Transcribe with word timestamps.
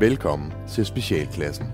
Velkommen 0.00 0.52
til 0.68 0.86
Specialklassen. 0.86 1.66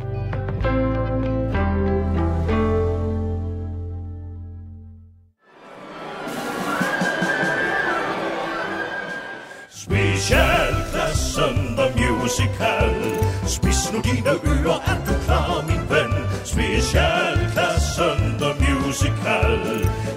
Specialklassen 9.71 11.57
The 11.77 11.87
Musical 11.97 12.95
Spis 13.47 13.93
nu 13.93 14.01
dine 14.01 14.31
ører, 14.31 14.81
er 14.87 15.05
du 15.07 15.13
klar, 15.25 15.65
min 15.67 15.91
ven? 15.91 16.13
Specialklassen 16.45 18.19
The 18.43 18.53
Musical 18.65 19.61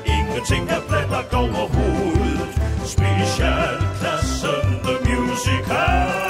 Ingenting 0.06 0.70
er 0.70 0.82
planlagt 0.88 1.34
overhovedet 1.34 2.50
Specialklassen 2.86 4.80
The 4.84 4.96
Musical 5.10 6.25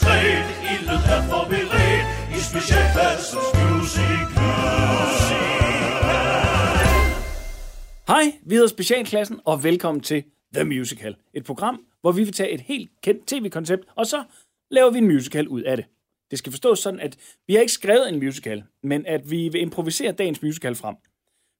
temmelig 0.00 0.44
diskret 0.44 0.72
Ildet 0.72 1.00
er 1.14 1.20
forberedt 1.30 2.06
i 2.36 2.38
Specialklassens 2.50 3.48
Musical 3.62 4.44
Hej, 8.08 8.24
vi 8.42 8.54
hedder 8.54 8.68
Specialklassen, 8.68 9.40
og 9.44 9.64
velkommen 9.64 10.02
til 10.02 10.24
The 10.54 10.64
Musical. 10.64 11.16
Et 11.34 11.44
program, 11.44 11.84
hvor 12.00 12.12
vi 12.12 12.24
vil 12.24 12.32
tage 12.32 12.50
et 12.50 12.60
helt 12.60 12.90
kendt 13.02 13.26
tv-koncept, 13.26 13.82
og 13.94 14.06
så 14.06 14.24
laver 14.70 14.90
vi 14.90 14.98
en 14.98 15.06
musical 15.06 15.48
ud 15.48 15.62
af 15.62 15.76
det. 15.76 15.86
Det 16.30 16.38
skal 16.38 16.52
forstås 16.52 16.78
sådan, 16.78 17.00
at 17.00 17.16
vi 17.46 17.54
har 17.54 17.60
ikke 17.60 17.72
skrevet 17.72 18.08
en 18.08 18.18
musical, 18.18 18.64
men 18.82 19.06
at 19.06 19.30
vi 19.30 19.48
vil 19.48 19.60
improvisere 19.60 20.12
dagens 20.12 20.42
musical 20.42 20.74
frem. 20.74 20.96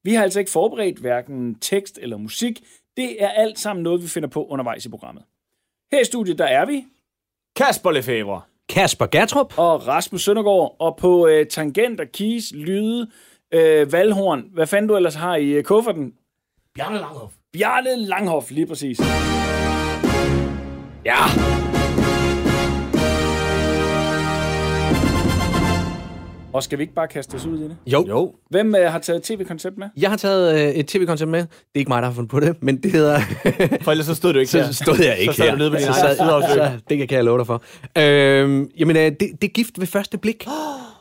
Vi 0.05 0.15
har 0.15 0.23
altså 0.23 0.39
ikke 0.39 0.51
forberedt 0.51 0.99
hverken 0.99 1.55
tekst 1.55 1.99
eller 2.03 2.17
musik. 2.17 2.65
Det 2.97 3.23
er 3.23 3.29
alt 3.29 3.59
sammen 3.59 3.83
noget, 3.83 4.03
vi 4.03 4.09
finder 4.09 4.29
på 4.29 4.47
undervejs 4.47 4.87
i 4.87 4.89
programmet. 4.89 5.25
Her 5.93 6.01
i 6.01 6.05
studiet, 6.05 6.39
der 6.39 6.45
er 6.45 6.67
vi, 6.67 6.85
Kasper 7.57 7.91
Lefebvre. 7.91 8.41
Kasper 8.69 9.07
Gertrup. 9.07 9.59
og 9.59 9.87
Rasmus 9.89 10.23
Søndergaard, 10.25 10.77
og 10.79 10.97
på 10.97 11.27
øh, 11.29 11.47
tangenter, 11.47 12.05
keys, 12.05 12.53
lyde, 12.55 13.11
øh, 13.55 13.93
valhorn, 13.93 14.45
hvad 14.55 14.67
fanden 14.67 14.89
du 14.89 14.97
ellers 14.97 15.15
har 15.15 15.37
i 15.37 15.49
øh, 15.51 15.65
kufferten? 15.65 16.13
Bjarne 16.75 16.99
Langhoff 16.99 17.35
Bjarne 17.53 17.97
Langhoff, 17.97 18.51
lige 18.51 18.67
præcis. 18.67 19.01
Ja. 21.05 21.64
Og 26.55 26.63
skal 26.63 26.79
vi 26.79 26.83
ikke 26.83 26.95
bare 26.95 27.09
kaste 27.09 27.35
os 27.35 27.47
ud 27.47 27.59
i 27.59 27.63
det? 27.63 27.77
Jo. 27.87 28.05
jo. 28.09 28.35
Hvem 28.51 28.75
øh, 28.75 28.93
har 28.93 28.99
taget 28.99 29.23
tv-koncept 29.23 29.79
med? 29.79 29.89
Jeg 29.97 30.11
har 30.11 30.17
taget 30.17 30.69
øh, 30.69 30.75
et 30.75 30.87
tv-koncept 30.87 31.31
med. 31.31 31.41
Det 31.41 31.49
er 31.75 31.79
ikke 31.79 31.89
mig, 31.89 32.03
der 32.03 32.09
har 32.09 32.15
fundet 32.15 32.31
på 32.31 32.41
det, 32.41 32.63
men 32.63 32.83
det 32.83 32.93
hedder... 32.93 33.21
For 33.83 33.91
ellers 33.91 34.07
så 34.07 34.15
stod 34.15 34.33
du 34.33 34.39
ikke 34.39 34.51
så 34.51 34.63
her. 34.63 34.73
stod 34.73 34.97
jeg 35.05 35.19
ikke 35.19 35.33
Så 35.33 35.37
sad 35.37 35.45
her. 35.45 35.53
du 35.53 35.59
nede 35.59 35.71
på 35.71 35.77
din 35.77 35.87
så, 35.87 35.93
sideafsøg. 36.19 36.55
så, 36.55 36.71
det 36.89 37.09
kan 37.09 37.17
jeg 37.17 37.25
love 37.25 37.39
dig 37.39 37.47
for. 37.47 37.63
Øhm, 37.99 38.71
jamen, 38.79 38.97
øh, 38.97 39.03
det, 39.03 39.19
det 39.21 39.45
er 39.45 39.49
gift 39.49 39.81
ved 39.81 39.87
første 39.87 40.19
blik. 40.19 40.47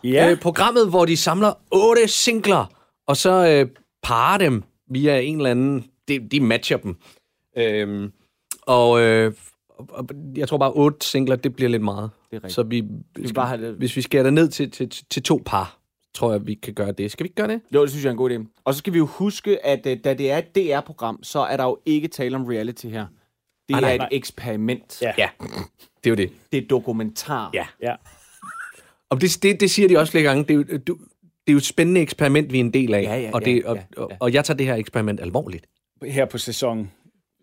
Ja. 0.03 0.31
Øh, 0.31 0.39
programmet, 0.39 0.89
hvor 0.89 1.05
de 1.05 1.17
samler 1.17 1.53
otte 1.71 2.07
singler, 2.07 2.65
og 3.07 3.17
så 3.17 3.47
øh, 3.47 3.67
parer 4.03 4.37
dem 4.37 4.63
via 4.91 5.19
en 5.19 5.37
eller 5.37 5.51
anden... 5.51 5.83
De, 6.07 6.27
de 6.31 6.39
matcher 6.39 6.77
dem. 6.77 6.95
Øhm, 7.57 8.11
og, 8.61 9.01
øh, 9.01 9.33
og- 9.77 9.87
og 9.89 10.05
jeg 10.35 10.47
tror 10.47 10.57
bare, 10.57 10.71
otte 10.71 11.07
singler, 11.07 11.35
det 11.35 11.55
bliver 11.55 11.69
lidt 11.69 11.81
meget. 11.83 12.09
Det 12.31 12.35
er 12.35 12.43
rigtigt. 12.43 12.53
Så 12.53 12.63
vi, 12.63 12.83
skal 13.23 13.33
bare 13.33 13.47
have 13.47 13.67
det- 13.67 13.75
hvis 13.75 13.95
vi 13.95 14.01
skærer 14.01 14.23
det 14.23 14.33
ned 14.33 14.47
til, 14.49 14.71
til, 14.71 14.89
til 15.09 15.23
to 15.23 15.41
par, 15.45 15.79
tror 16.13 16.31
jeg, 16.31 16.47
vi 16.47 16.53
kan 16.53 16.73
gøre 16.73 16.91
det. 16.91 17.11
Skal 17.11 17.23
vi 17.23 17.27
ikke 17.27 17.35
gøre 17.35 17.47
det? 17.47 17.61
Jo, 17.75 17.81
det 17.81 17.89
synes 17.89 18.03
jeg 18.03 18.09
er 18.09 18.11
en 18.11 18.17
god 18.17 18.31
idé. 18.31 18.61
Og 18.63 18.73
så 18.73 18.77
skal 18.77 18.93
vi 18.93 18.97
jo 18.97 19.05
huske, 19.05 19.65
at 19.65 19.85
øh, 19.85 19.97
da 20.03 20.13
det 20.13 20.31
er 20.31 20.37
et 20.37 20.55
DR-program, 20.55 21.23
så 21.23 21.39
er 21.39 21.57
der 21.57 21.63
jo 21.63 21.77
ikke 21.85 22.07
tale 22.07 22.35
om 22.35 22.45
reality 22.45 22.85
her. 22.87 23.05
Det 23.69 23.75
Ah, 23.75 23.77
er 23.77 23.81
nej, 23.81 23.93
et 23.93 23.99
nej. 23.99 24.09
eksperiment. 24.11 25.01
Ja. 25.01 25.11
Ja, 25.17 25.29
det 25.39 26.05
er 26.05 26.09
jo 26.09 26.15
det. 26.15 26.29
Det 26.51 26.63
er 26.63 26.67
dokumentar. 26.67 27.49
Ja. 27.53 27.65
Ja. 27.81 27.95
Og 29.09 29.21
det, 29.21 29.39
det, 29.43 29.59
det 29.59 29.71
siger 29.71 29.87
de 29.87 29.97
også 29.99 30.11
flere 30.11 30.23
gange. 30.23 30.43
Det 30.43 30.51
er, 30.51 30.55
jo, 30.55 30.63
du, 30.63 30.93
det 31.47 31.47
er 31.47 31.51
jo 31.51 31.57
et 31.57 31.63
spændende 31.65 32.01
eksperiment, 32.01 32.51
vi 32.51 32.57
er 32.57 32.63
en 32.63 32.73
del 32.73 32.93
af. 32.93 33.03
Ja, 33.03 33.15
ja, 33.19 33.29
og, 33.33 33.41
ja, 33.45 33.51
det, 33.53 33.65
og, 33.65 33.75
ja, 33.75 33.83
ja. 33.97 34.01
og, 34.03 34.11
og 34.19 34.33
jeg 34.33 34.45
tager 34.45 34.57
det 34.57 34.65
her 34.65 34.75
eksperiment 34.75 35.19
alvorligt. 35.19 35.65
Her 36.05 36.25
på 36.25 36.37
sæson 36.37 36.91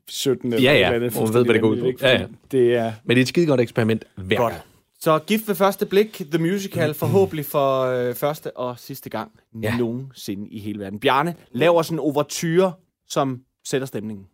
17. 0.08 0.50
Ja, 0.52 0.56
eller 0.56 0.70
ja. 0.72 0.76
et 0.78 0.94
eller 0.94 1.06
andet, 1.06 1.16
Og 1.20 1.24
man 1.24 1.34
ved, 1.34 1.44
hvad 1.44 1.54
det 1.54 1.62
går 1.62 1.68
ud 1.68 1.80
på. 1.80 1.90
Ja, 2.06 2.12
ja. 2.20 2.26
Det 2.50 2.74
er... 2.76 2.92
Men 3.04 3.14
det 3.14 3.18
er 3.18 3.22
et 3.22 3.28
skide 3.28 3.46
godt 3.46 3.60
eksperiment 3.60 4.04
hver 4.16 4.36
Godt. 4.36 4.54
Så 5.00 5.18
gift 5.18 5.48
ved 5.48 5.54
første 5.54 5.86
blik, 5.86 6.22
The 6.30 6.38
Musical, 6.38 6.94
forhåbentlig 7.04 7.46
for 7.46 7.82
øh, 7.82 8.14
første 8.14 8.56
og 8.56 8.78
sidste 8.78 9.10
gang 9.10 9.30
Ja. 9.62 9.70
ja. 9.70 9.76
nogensinde 9.76 10.48
i 10.48 10.58
hele 10.58 10.78
verden. 10.78 11.00
Bjarne 11.00 11.34
laver 11.52 11.82
sådan 11.82 11.96
en 11.96 12.00
overture, 12.00 12.72
som 13.08 13.40
sætter 13.64 13.86
stemningen. 13.86 14.26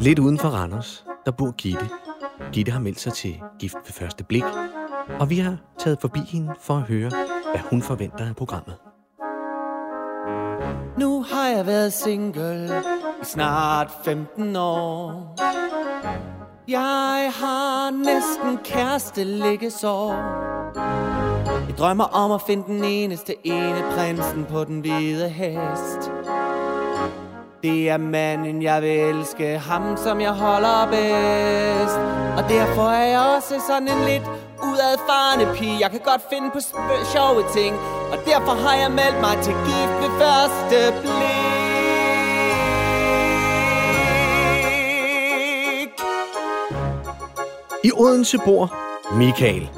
Lidt 0.00 0.18
uden 0.18 0.38
for 0.38 0.48
Randers, 0.48 1.04
der 1.24 1.30
bor 1.30 1.50
Gitte. 1.50 1.88
Gitte 2.52 2.72
har 2.72 2.80
meldt 2.80 3.00
sig 3.00 3.12
til 3.12 3.42
gift 3.58 3.76
ved 3.76 3.92
første 3.92 4.24
blik, 4.24 4.44
og 5.20 5.30
vi 5.30 5.38
har 5.38 5.56
taget 5.78 6.00
forbi 6.00 6.20
hende 6.28 6.54
for 6.60 6.74
at 6.74 6.82
høre, 6.82 7.10
hvad 7.52 7.60
hun 7.70 7.82
forventer 7.82 8.28
af 8.28 8.36
programmet. 8.36 8.74
Nu 10.98 11.22
har 11.22 11.48
jeg 11.48 11.66
været 11.66 11.92
single 11.92 12.82
i 13.22 13.24
snart 13.24 13.90
15 14.04 14.56
år. 14.56 15.34
Jeg 16.68 17.32
har 17.34 17.90
næsten 17.90 18.58
kæreste 18.64 19.24
liggesår. 19.24 20.12
Jeg 21.68 21.78
drømmer 21.78 22.04
om 22.04 22.32
at 22.32 22.42
finde 22.46 22.64
den 22.66 22.84
eneste 22.84 23.34
ene 23.46 23.82
prinsen 23.94 24.44
på 24.44 24.64
den 24.64 24.80
hvide 24.80 25.28
hest. 25.28 26.13
Det 27.64 27.90
er 27.90 27.96
manden, 27.96 28.62
jeg 28.62 28.82
vil 28.82 28.90
elske, 28.90 29.58
ham 29.58 29.96
som 29.96 30.20
jeg 30.20 30.30
holder 30.32 30.86
bedst. 30.90 31.98
Og 32.38 32.42
derfor 32.56 32.88
er 32.90 33.06
jeg 33.06 33.20
også 33.36 33.54
sådan 33.68 33.88
en 33.88 34.04
lidt 34.08 34.22
udadfarende 34.62 35.46
pige. 35.58 35.76
Jeg 35.80 35.90
kan 35.90 36.00
godt 36.04 36.22
finde 36.32 36.50
på 36.50 36.58
sp- 36.58 37.12
sjove 37.12 37.42
ting, 37.56 37.76
og 38.12 38.18
derfor 38.26 38.52
har 38.68 38.76
jeg 38.76 38.90
meldt 38.90 39.20
mig 39.20 39.36
til 39.42 39.52
gift 39.52 39.94
ved 40.02 40.10
første 40.20 40.78
blik. 41.00 41.14
I 47.84 47.90
Odense 47.96 48.38
bor 48.44 48.74
Michael. 49.16 49.70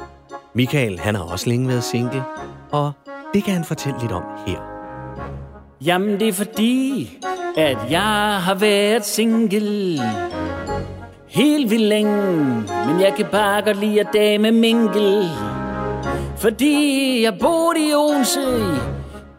Michael, 0.53 0.99
han 0.99 1.15
har 1.15 1.23
også 1.23 1.49
længe 1.49 1.67
været 1.67 1.83
single, 1.83 2.23
og 2.71 2.91
det 3.33 3.43
kan 3.43 3.53
han 3.53 3.63
fortælle 3.63 3.99
lidt 3.99 4.11
om 4.11 4.23
her. 4.47 4.59
Jamen, 5.81 6.19
det 6.19 6.27
er 6.27 6.33
fordi, 6.33 7.17
at 7.57 7.77
jeg 7.89 8.41
har 8.41 8.55
været 8.55 9.05
single 9.05 9.99
helt 11.27 11.71
vildt 11.71 11.83
længe. 11.83 12.23
Men 12.87 13.01
jeg 13.01 13.13
kan 13.17 13.25
bare 13.31 13.61
godt 13.61 13.79
lide 13.79 13.99
at 13.99 14.07
dame 14.13 14.51
mingle. 14.51 15.23
Fordi 16.37 17.23
jeg 17.23 17.33
boede 17.39 17.89
i 17.89 17.93
Odense 17.93 18.39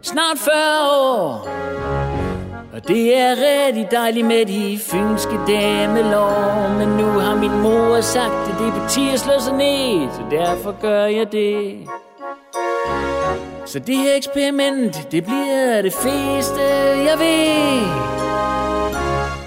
snart 0.02 0.38
40 0.38 0.54
år. 0.90 1.48
Og 2.74 2.88
det 2.88 3.18
er 3.18 3.30
rigtig 3.30 3.88
dejligt 3.90 4.26
med 4.26 4.46
de 4.46 4.78
fynske 4.78 5.38
damelov 5.46 6.70
Men 6.78 6.88
nu 6.88 7.04
har 7.04 7.36
min 7.36 7.62
mor 7.62 8.00
sagt, 8.00 8.50
at 8.50 8.58
det 8.58 8.82
betyder 8.82 9.12
at 9.12 9.20
slå 9.20 9.32
sig 9.40 9.54
ned. 9.54 10.10
Så 10.12 10.22
derfor 10.30 10.80
gør 10.80 11.04
jeg 11.04 11.32
det. 11.32 11.88
Så 13.72 13.78
det 13.78 13.96
her 13.96 14.14
eksperiment, 14.16 15.12
det 15.12 15.24
bliver 15.24 15.82
det 15.82 15.92
fedeste, 15.92 16.62
jeg 17.08 17.18
ved. 17.18 17.80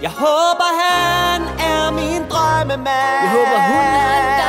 Jeg 0.02 0.12
håber, 0.26 0.70
han 0.84 1.42
er 1.72 1.92
min 1.92 2.22
drømmemand. 2.30 3.20
Jeg 3.24 3.32
håber, 3.38 3.58
hun 3.72 3.86
er 4.08 4.18
en 4.22 4.41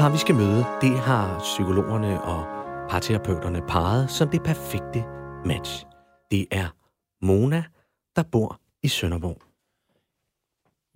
par, 0.00 0.12
vi 0.12 0.18
skal 0.18 0.34
møde, 0.34 0.64
det 0.80 0.98
har 0.98 1.38
psykologerne 1.38 2.22
og 2.22 2.44
parterapeuterne 2.90 3.62
parret 3.68 4.10
som 4.10 4.28
det 4.28 4.42
perfekte 4.42 5.04
match. 5.44 5.84
Det 6.30 6.46
er 6.50 6.66
Mona, 7.22 7.64
der 8.16 8.22
bor 8.22 8.60
i 8.82 8.88
Sønderborg. 8.88 9.42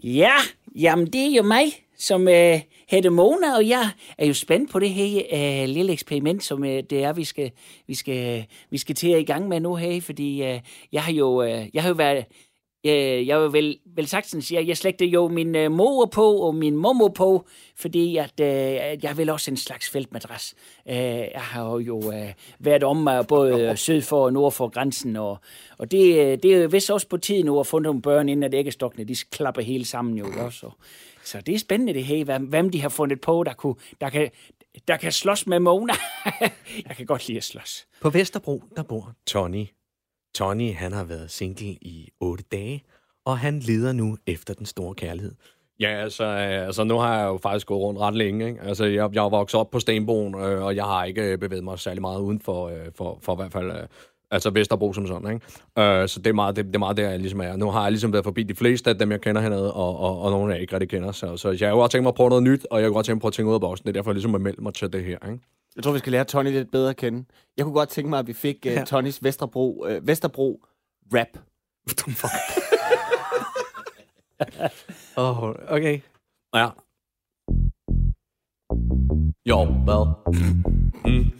Ja, 0.02 0.32
jamen 0.76 1.06
det 1.06 1.20
er 1.20 1.36
jo 1.36 1.42
mig, 1.42 1.64
som 1.98 2.28
øh, 2.28 2.60
hedder 2.88 3.10
Mona, 3.10 3.56
og 3.56 3.68
jeg 3.68 3.90
er 4.18 4.26
jo 4.26 4.34
spændt 4.34 4.70
på 4.70 4.78
det 4.78 4.90
her 4.90 5.22
øh, 5.32 5.68
lille 5.68 5.92
eksperiment, 5.92 6.44
som 6.44 6.64
øh, 6.64 6.82
det 6.90 7.04
er, 7.04 7.12
vi 7.12 7.24
skal, 7.24 7.50
vi, 7.86 7.94
skal, 7.94 8.44
vi 8.70 8.78
skal 8.78 8.94
til 8.94 9.08
at 9.08 9.20
i 9.20 9.24
gang 9.24 9.48
med 9.48 9.60
nu 9.60 9.74
her, 9.74 10.00
fordi 10.00 10.42
øh, 10.42 10.60
jeg 10.92 11.02
har 11.02 11.12
jo, 11.12 11.42
øh, 11.42 11.66
jeg 11.74 11.82
har 11.82 11.88
jo 11.88 11.94
været, 11.94 12.24
øh, 12.86 13.26
jeg 13.26 13.40
vil 13.42 13.52
vel, 13.52 13.78
vel 13.96 14.06
sagtens 14.06 14.44
sige, 14.46 14.58
at 14.58 14.68
jeg 14.68 14.76
slægte 14.76 15.06
jo 15.06 15.28
min 15.28 15.54
øh, 15.56 15.72
mor 15.72 16.06
på 16.06 16.36
og 16.36 16.54
min 16.54 16.76
mormor 16.76 17.08
på, 17.08 17.46
fordi 17.76 18.16
at, 18.16 18.40
øh, 18.40 19.04
jeg 19.04 19.16
vil 19.16 19.30
også 19.30 19.50
en 19.50 19.56
slags 19.56 19.90
feltmadras. 19.90 20.54
Øh, 20.88 20.94
jeg 20.96 21.30
har 21.40 21.78
jo 21.78 22.12
øh, 22.12 22.32
været 22.58 22.82
om 22.82 22.96
mig 22.96 23.26
både 23.26 23.76
syd 23.76 24.02
for 24.02 24.24
og 24.24 24.32
nord 24.32 24.52
for 24.52 24.68
grænsen, 24.68 25.16
og, 25.16 25.38
og 25.78 25.90
det, 25.90 26.14
øh, 26.18 26.38
det 26.42 26.44
er 26.44 26.62
jo 26.62 26.68
vist 26.68 26.90
også 26.90 27.08
på 27.08 27.16
tide 27.16 27.42
nu 27.42 27.60
at 27.60 27.66
få 27.66 27.78
nogle 27.78 28.02
børn, 28.02 28.28
inden 28.28 28.42
at 28.44 28.54
æggestokkene 28.54 29.04
de 29.04 29.14
klapper 29.30 29.62
hele 29.62 29.84
sammen 29.84 30.18
jo 30.18 30.26
også. 30.38 30.70
Så 31.24 31.40
det 31.40 31.54
er 31.54 31.58
spændende 31.58 31.94
det 31.94 32.04
her, 32.04 32.24
hvem- 32.24 32.44
hvem 32.46 32.70
de 32.70 32.80
har 32.80 32.88
fundet 32.88 33.20
på, 33.20 33.42
der, 33.44 33.52
kunne, 33.52 33.74
der, 34.00 34.10
kan, 34.10 34.30
der 34.88 34.96
kan 34.96 35.12
slås 35.12 35.46
med 35.46 35.58
Mona. 35.60 35.92
jeg 36.88 36.96
kan 36.96 37.06
godt 37.06 37.28
lide 37.28 37.36
at 37.38 37.44
slås. 37.44 37.86
På 38.00 38.10
Vesterbro, 38.10 38.62
der 38.76 38.82
bor 38.82 39.12
Tony. 39.26 39.66
Tony, 40.34 40.74
han 40.74 40.92
har 40.92 41.04
været 41.04 41.30
single 41.30 41.66
i 41.66 42.08
8 42.20 42.44
dage, 42.52 42.84
og 43.24 43.38
han 43.38 43.58
leder 43.58 43.92
nu 43.92 44.16
efter 44.26 44.54
den 44.54 44.66
store 44.66 44.94
kærlighed. 44.94 45.32
Ja, 45.80 45.88
altså, 45.88 46.24
altså 46.24 46.84
nu 46.84 46.98
har 46.98 47.18
jeg 47.18 47.26
jo 47.26 47.38
faktisk 47.42 47.66
gået 47.66 47.80
rundt 47.80 48.00
ret 48.00 48.14
længe. 48.14 48.46
Ikke? 48.48 48.60
Altså, 48.62 48.84
jeg, 48.84 49.10
jeg 49.14 49.24
er 49.24 49.28
vokset 49.28 49.60
op 49.60 49.70
på 49.70 49.80
Stenbroen, 49.80 50.34
øh, 50.34 50.62
og 50.62 50.76
jeg 50.76 50.84
har 50.84 51.04
ikke 51.04 51.22
øh, 51.22 51.38
bevæget 51.38 51.64
mig 51.64 51.78
særlig 51.78 52.00
meget 52.00 52.20
uden 52.20 52.40
for, 52.40 52.68
øh, 52.68 52.92
for, 52.94 53.18
for 53.22 53.32
i 53.32 53.36
hvert 53.36 53.52
fald... 53.52 53.70
Øh, 53.70 53.86
altså 54.30 54.50
Vesterbro 54.50 54.92
som 54.92 55.06
sådan, 55.06 55.34
ikke? 55.34 55.46
Øh, 55.78 56.08
så 56.08 56.18
det 56.20 56.26
er, 56.26 56.32
meget, 56.32 56.56
det, 56.56 56.66
det 56.66 56.74
er 56.74 56.78
meget 56.78 56.96
der, 56.96 57.10
jeg 57.10 57.20
ligesom 57.20 57.40
er. 57.40 57.56
Nu 57.56 57.70
har 57.70 57.82
jeg 57.82 57.92
ligesom 57.92 58.12
været 58.12 58.24
forbi 58.24 58.42
de 58.42 58.54
fleste 58.54 58.90
af 58.90 58.98
dem, 58.98 59.10
jeg 59.10 59.20
kender 59.20 59.42
hernede, 59.42 59.72
og, 59.72 59.98
og, 59.98 60.20
og 60.20 60.30
nogle, 60.30 60.52
jeg 60.52 60.60
ikke 60.60 60.72
rigtig 60.72 60.88
kender. 60.88 61.12
Så, 61.12 61.36
så 61.36 61.50
jeg 61.50 61.58
har 61.68 61.68
jo 61.68 61.76
godt 61.76 61.90
tænkt 61.90 62.02
mig 62.02 62.08
at 62.08 62.14
prøve 62.14 62.28
noget 62.28 62.42
nyt, 62.42 62.66
og 62.70 62.80
jeg 62.80 62.86
har 62.86 62.92
godt 62.92 63.06
tænkt 63.06 63.14
mig 63.14 63.18
at 63.18 63.20
prøve 63.20 63.28
at 63.28 63.34
tænke 63.34 63.48
ud 63.48 63.54
af 63.54 63.60
boksen. 63.60 63.86
Det 63.86 63.88
er 63.88 63.92
derfor, 63.92 64.10
jeg 64.10 64.14
ligesom 64.14 64.30
har 64.30 64.38
meldt 64.38 64.60
mig 64.60 64.74
til 64.74 64.92
det 64.92 65.04
her, 65.04 65.18
ikke? 65.28 65.44
Jeg 65.76 65.84
tror, 65.84 65.92
vi 65.92 65.98
skal 65.98 66.12
lære 66.12 66.24
Tony 66.24 66.50
lidt 66.50 66.70
bedre 66.70 66.90
at 66.90 66.96
kende. 66.96 67.24
Jeg 67.56 67.64
kunne 67.64 67.74
godt 67.74 67.88
tænke 67.88 68.10
mig, 68.10 68.18
at 68.18 68.26
vi 68.26 68.32
fik 68.32 68.56
uh, 68.66 68.72
Ja. 68.72 68.84
Tonys 68.84 69.22
Vesterbro, 69.22 69.84
uh, 69.86 70.06
Vesterbro 70.06 70.64
rap. 71.14 71.38
Åh, 75.16 75.42
oh, 75.42 75.54
okay. 75.68 76.00
Ja. 76.54 76.68
Jo, 79.46 79.64
hvad? 79.64 80.06
Mm. 81.04 81.30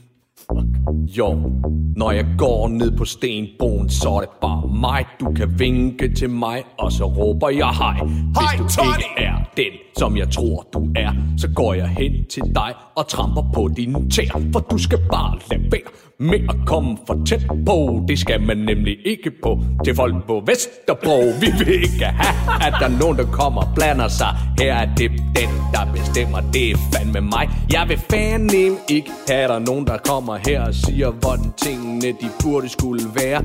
Jo, 1.19 1.53
når 1.97 2.11
jeg 2.11 2.27
går 2.39 2.69
ned 2.69 2.97
på 2.97 3.05
stenbroen, 3.05 3.91
så 3.91 4.09
er 4.09 4.21
det 4.21 4.29
bare 4.41 4.69
mig. 4.81 5.05
Du 5.21 5.33
kan 5.33 5.59
vinke 5.59 6.15
til 6.15 6.31
mig, 6.31 6.63
og 6.79 6.93
så 6.93 7.05
råber 7.05 7.49
jeg 7.49 7.69
hej. 7.69 8.01
Hvis 8.05 8.77
du 8.77 8.83
ikke 8.83 9.11
er 9.17 9.35
den, 9.57 9.73
som 9.99 10.17
jeg 10.17 10.31
tror, 10.31 10.67
du 10.75 10.89
er, 10.97 11.13
så 11.39 11.49
går 11.55 11.75
jeg 11.75 11.89
hen 11.89 12.13
til 12.31 12.43
dig 12.43 12.75
og 12.97 13.09
tramper 13.09 13.43
på 13.55 13.71
dine 13.77 14.11
tæer. 14.11 14.41
For 14.53 14.61
du 14.61 14.79
skal 14.79 14.99
bare 15.11 15.39
lade 15.51 15.63
være 15.73 15.81
med 16.19 16.41
at 16.49 16.57
komme 16.67 16.99
for 17.07 17.23
tæt 17.27 17.47
på. 17.67 18.05
Det 18.09 18.19
skal 18.19 18.43
man 18.43 18.57
nemlig 18.57 18.97
ikke 19.05 19.31
på 19.43 19.59
til 19.85 19.95
folk 19.95 20.15
på 20.27 20.43
Vesterbro. 20.47 21.19
Vi 21.41 21.47
vil 21.59 21.83
ikke 21.83 22.05
have, 22.05 22.67
at 22.67 22.75
der 22.81 22.87
er 22.87 22.99
nogen, 23.01 23.19
der 23.19 23.25
kommer 23.25 23.63
og 23.63 23.69
blander 23.75 24.09
sig. 24.09 24.37
Her 24.59 24.75
er 24.75 24.95
det 24.95 25.11
den, 25.11 25.51
der 25.73 25.93
bestemmer. 25.93 26.41
Det 26.53 26.71
er 26.71 26.77
fandme 26.93 27.21
mig. 27.21 27.49
Jeg 27.73 27.85
vil 27.89 27.99
fandme 28.11 28.79
ikke 28.89 29.11
have, 29.29 29.49
der 29.49 29.55
er 29.55 29.59
nogen, 29.59 29.87
der 29.87 29.97
kommer 29.97 30.39
her 30.47 30.61
og 30.67 30.75
siger, 30.75 31.11
hvordan 31.11 31.53
tingene 31.57 32.09
de 32.09 32.29
burde 32.43 32.69
skulle 32.69 33.05
være. 33.15 33.45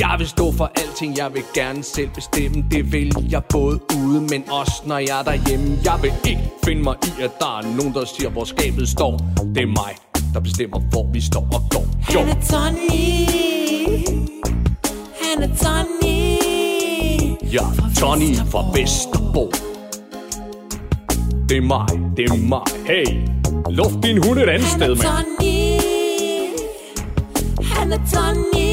Jeg 0.00 0.14
vil 0.18 0.28
stå 0.28 0.52
for 0.52 0.70
alting, 0.74 1.16
jeg 1.16 1.34
vil 1.34 1.42
gerne 1.54 1.82
selv 1.82 2.08
bestemme. 2.14 2.64
Det 2.70 2.92
vil 2.92 3.12
jeg 3.30 3.42
både 3.44 3.80
ude, 3.96 4.20
men 4.20 4.44
også 4.50 4.82
når 4.86 4.98
jeg 4.98 5.20
er 5.20 5.24
derhjemme. 5.24 5.78
Jeg 5.84 5.98
vil 6.02 6.12
ikke 6.30 6.50
finde 6.64 6.82
mig 6.82 6.96
i, 7.02 7.22
at 7.22 7.30
der 7.40 7.58
er 7.58 7.76
nogen, 7.76 7.94
der 7.94 8.04
siger, 8.04 8.30
hvor 8.30 8.44
skabet 8.44 8.88
står. 8.88 9.20
Det 9.54 9.62
er 9.62 9.66
mig, 9.66 9.92
der 10.36 10.42
bestemmer, 10.42 10.78
hvor 10.78 11.06
vi 11.12 11.20
står 11.20 11.46
og 11.52 11.62
går. 11.70 11.86
Jo. 12.14 12.18
Han 12.18 12.28
er 12.28 12.40
Tony. 12.50 13.26
Han 15.22 15.42
er 15.42 15.56
Tony. 15.62 16.16
Ja, 17.52 17.64
Tony 18.00 18.36
fra 18.50 18.64
Vesterbro. 18.74 19.50
Det 21.48 21.56
er 21.56 21.60
mig, 21.60 21.88
det 22.16 22.24
er 22.24 22.36
mig. 22.36 22.60
Hey, 22.86 23.06
luft 23.70 24.02
din 24.02 24.24
hund 24.24 24.38
et 24.38 24.48
andet 24.48 24.68
Han 24.68 24.80
sted, 24.80 24.90
er 24.90 24.96
mand. 24.96 25.26
Tony. 25.38 25.56
Han 27.74 27.92
er 27.92 28.00
Tony. 28.12 28.68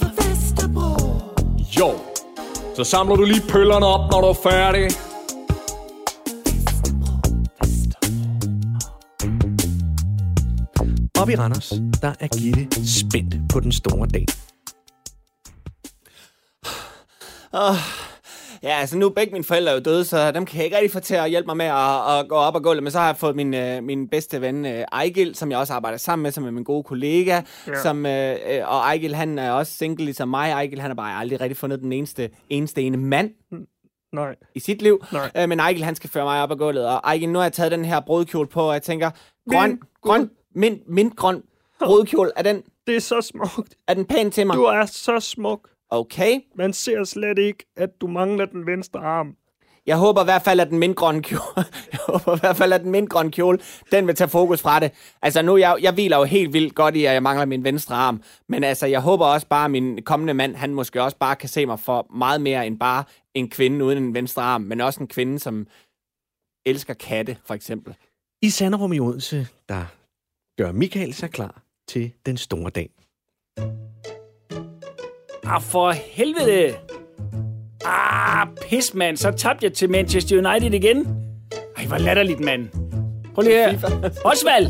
Fra 0.00 0.10
Vesterbro. 0.16 0.90
Jo, 1.78 1.90
så 2.76 2.84
samler 2.84 3.16
du 3.16 3.24
lige 3.24 3.42
pøllerne 3.48 3.86
op, 3.86 4.10
når 4.10 4.20
du 4.20 4.26
er 4.26 4.50
færdig. 4.50 4.90
Op 11.28 11.32
i 11.32 11.36
Randers, 11.36 11.72
der 12.02 12.12
er 12.20 12.28
Gitte 12.38 12.88
spændt 13.00 13.34
på 13.52 13.60
den 13.60 13.72
store 13.72 14.08
dag. 14.08 14.26
Ja, 18.62 18.68
altså 18.80 18.98
nu 18.98 19.06
er 19.06 19.10
begge 19.10 19.32
mine 19.32 19.44
forældre 19.44 19.72
jo 19.72 19.78
døde, 19.78 20.04
så 20.04 20.32
dem 20.32 20.46
kan 20.46 20.56
jeg 20.56 20.64
ikke 20.64 20.76
rigtig 20.76 20.92
få 20.92 21.00
til 21.00 21.14
at 21.14 21.30
hjælpe 21.30 21.46
mig 21.46 21.56
med 21.56 21.66
at, 21.66 22.18
at 22.18 22.28
gå 22.28 22.34
op 22.34 22.54
og 22.54 22.62
gå. 22.62 22.74
Men 22.74 22.90
så 22.90 22.98
har 22.98 23.06
jeg 23.06 23.16
fået 23.16 23.36
min, 23.36 23.54
øh, 23.54 23.82
min 23.82 24.08
bedste 24.08 24.40
ven 24.40 24.66
øh, 24.66 24.84
Ejgil, 24.92 25.34
som 25.34 25.50
jeg 25.50 25.58
også 25.58 25.72
arbejder 25.72 25.98
sammen 25.98 26.22
med, 26.22 26.30
som 26.30 26.46
er 26.46 26.50
min 26.50 26.64
gode 26.64 26.82
kollega. 26.82 27.40
Ja. 27.66 27.82
Som, 27.82 28.06
øh, 28.06 28.36
øh, 28.50 28.60
og 28.64 28.78
Ejgil, 28.78 29.14
han 29.14 29.38
er 29.38 29.50
også 29.50 29.72
single 29.72 30.04
ligesom 30.04 30.28
mig. 30.28 30.50
Ejgil, 30.50 30.80
han 30.80 30.90
har 30.90 30.94
bare 30.94 31.20
aldrig 31.20 31.40
rigtig 31.40 31.56
fundet 31.56 31.80
den 31.80 31.92
eneste, 31.92 32.30
eneste 32.50 32.82
ene 32.82 32.96
mand 32.96 33.30
Nej. 34.12 34.34
i 34.54 34.60
sit 34.60 34.82
liv. 34.82 35.04
Nej. 35.12 35.30
Øh, 35.36 35.48
men 35.48 35.60
Ejgil, 35.60 35.84
han 35.84 35.96
skal 35.96 36.10
føre 36.10 36.24
mig 36.24 36.42
op 36.42 36.50
ad 36.50 36.56
gulvet. 36.56 36.86
Og 36.86 37.00
Ejgil, 37.04 37.28
nu 37.28 37.38
har 37.38 37.44
jeg 37.44 37.52
taget 37.52 37.72
den 37.72 37.84
her 37.84 38.00
brudkjole 38.00 38.48
på, 38.48 38.62
og 38.62 38.74
jeg 38.74 38.82
tænker, 38.82 39.10
grøn, 39.50 39.70
Min 39.70 39.78
grøn, 40.02 40.30
mint, 40.54 40.88
mint 40.88 41.16
grøn 41.16 41.42
brudkjole, 41.84 42.30
er 42.36 42.42
den, 42.42 42.62
Det 42.86 42.96
er 42.96 43.00
så 43.00 43.20
smukt. 43.20 43.74
er 43.88 43.94
den 43.94 44.04
pæn 44.04 44.30
til 44.30 44.46
mig? 44.46 44.56
Du 44.56 44.62
er 44.62 44.86
så 44.86 45.20
smuk. 45.20 45.68
Okay. 45.90 46.40
Man 46.54 46.72
ser 46.72 47.04
slet 47.04 47.38
ikke, 47.38 47.64
at 47.76 47.90
du 48.00 48.06
mangler 48.06 48.44
den 48.44 48.66
venstre 48.66 49.00
arm. 49.00 49.36
Jeg 49.86 49.96
håber 49.96 50.20
i 50.20 50.24
hvert 50.24 50.42
fald, 50.42 50.60
at 50.60 50.70
den 50.70 50.78
mintgrønne 50.78 51.22
kjole, 51.22 51.42
jeg 51.92 52.00
håber 52.08 52.36
i 52.36 52.38
hvert 52.40 52.56
fald, 52.56 52.72
at 52.72 52.80
den 52.80 52.90
mintgrønne 52.90 53.32
kjole, 53.32 53.58
den 53.92 54.06
vil 54.06 54.14
tage 54.14 54.28
fokus 54.28 54.62
fra 54.62 54.80
det. 54.80 54.92
Altså 55.22 55.42
nu, 55.42 55.56
jeg, 55.56 55.76
jeg 55.80 55.92
hviler 55.94 56.16
jo 56.16 56.24
helt 56.24 56.52
vildt 56.52 56.74
godt 56.74 56.96
i, 56.96 57.04
at 57.04 57.14
jeg 57.14 57.22
mangler 57.22 57.44
min 57.44 57.64
venstre 57.64 57.94
arm. 57.94 58.22
Men 58.48 58.64
altså, 58.64 58.86
jeg 58.86 59.00
håber 59.00 59.26
også 59.26 59.46
bare, 59.46 59.64
at 59.64 59.70
min 59.70 60.02
kommende 60.04 60.34
mand, 60.34 60.56
han 60.56 60.74
måske 60.74 61.02
også 61.02 61.16
bare 61.16 61.36
kan 61.36 61.48
se 61.48 61.66
mig 61.66 61.80
for 61.80 62.06
meget 62.16 62.40
mere 62.40 62.66
end 62.66 62.78
bare 62.78 63.04
en 63.34 63.50
kvinde 63.50 63.84
uden 63.84 63.98
en 63.98 64.14
venstre 64.14 64.42
arm. 64.42 64.60
Men 64.60 64.80
også 64.80 65.00
en 65.00 65.08
kvinde, 65.08 65.38
som 65.38 65.66
elsker 66.66 66.94
katte, 66.94 67.36
for 67.46 67.54
eksempel. 67.54 67.94
I 68.42 68.50
Sanderum 68.50 68.92
i 68.92 69.00
Odense, 69.00 69.46
der 69.68 69.84
gør 70.58 70.72
Michael 70.72 71.14
sig 71.14 71.30
klar 71.30 71.62
til 71.88 72.12
den 72.26 72.36
store 72.36 72.70
dag. 72.70 72.90
Ah, 75.44 75.62
for 75.62 75.90
helvede! 75.90 76.74
Ah, 77.84 78.48
pis, 78.68 78.94
mand. 78.94 79.16
Så 79.16 79.30
tabte 79.30 79.64
jeg 79.64 79.72
til 79.72 79.90
Manchester 79.90 80.36
United 80.36 80.74
igen. 80.74 81.06
Ej, 81.76 81.86
hvor 81.86 81.98
latterligt, 81.98 82.40
mand. 82.40 82.68
Prøv 83.34 83.42
lige 83.42 83.56
her. 83.56 83.78
Osvald! 84.24 84.66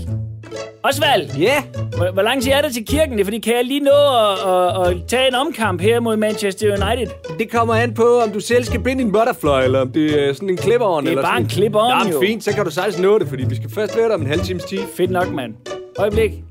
Osvald! 0.83 1.30
Ja, 1.38 1.45
yeah. 1.45 1.88
Hvor, 1.97 2.11
hvor 2.11 2.23
lang 2.23 2.42
tid 2.42 2.52
er 2.52 2.61
der 2.62 2.68
til 2.68 2.87
kirken? 2.87 3.18
Det 3.18 3.26
fordi 3.26 3.38
kan 3.38 3.57
jeg 3.57 3.64
lige 3.64 3.80
nå 3.80 3.90
at, 3.90 4.87
at, 4.87 4.97
at 4.97 5.09
tage 5.09 5.28
en 5.28 5.35
omkamp 5.35 5.80
her 5.80 6.00
mod 6.00 6.16
Manchester 6.16 6.66
United? 6.66 7.07
det 7.38 7.50
kommer 7.50 7.75
an 7.75 7.95
på, 7.95 8.21
om 8.21 8.30
du 8.30 8.40
selv 8.40 8.64
skal 8.64 8.80
binde 8.80 9.02
en 9.02 9.12
butterfly, 9.12 9.64
eller 9.64 9.80
om 9.80 9.92
det 9.92 10.28
er 10.28 10.33
sådan 10.33 10.50
en 10.50 10.59
clip-on. 10.59 11.00
Det 11.00 11.07
er 11.07 11.11
eller 11.11 11.23
bare 11.23 11.42
sådan. 11.42 11.42
en 11.42 11.75
clip-on, 11.75 12.12
jo. 12.12 12.21
fint, 12.21 12.45
så 12.45 12.52
kan 12.52 12.64
du 12.64 12.71
sagtens 12.71 12.99
nå 12.99 13.18
det, 13.18 13.28
fordi 13.28 13.45
vi 13.45 13.54
skal 13.57 13.71
først 13.71 13.97
være 13.97 14.09
der 14.09 14.14
om 14.14 14.21
en 14.21 14.26
halv 14.26 14.40
times 14.40 14.64
tid. 14.64 14.78
Fedt 14.97 15.11
nok, 15.11 15.33
mand. 15.33 15.54
Øjeblik. 15.99 16.45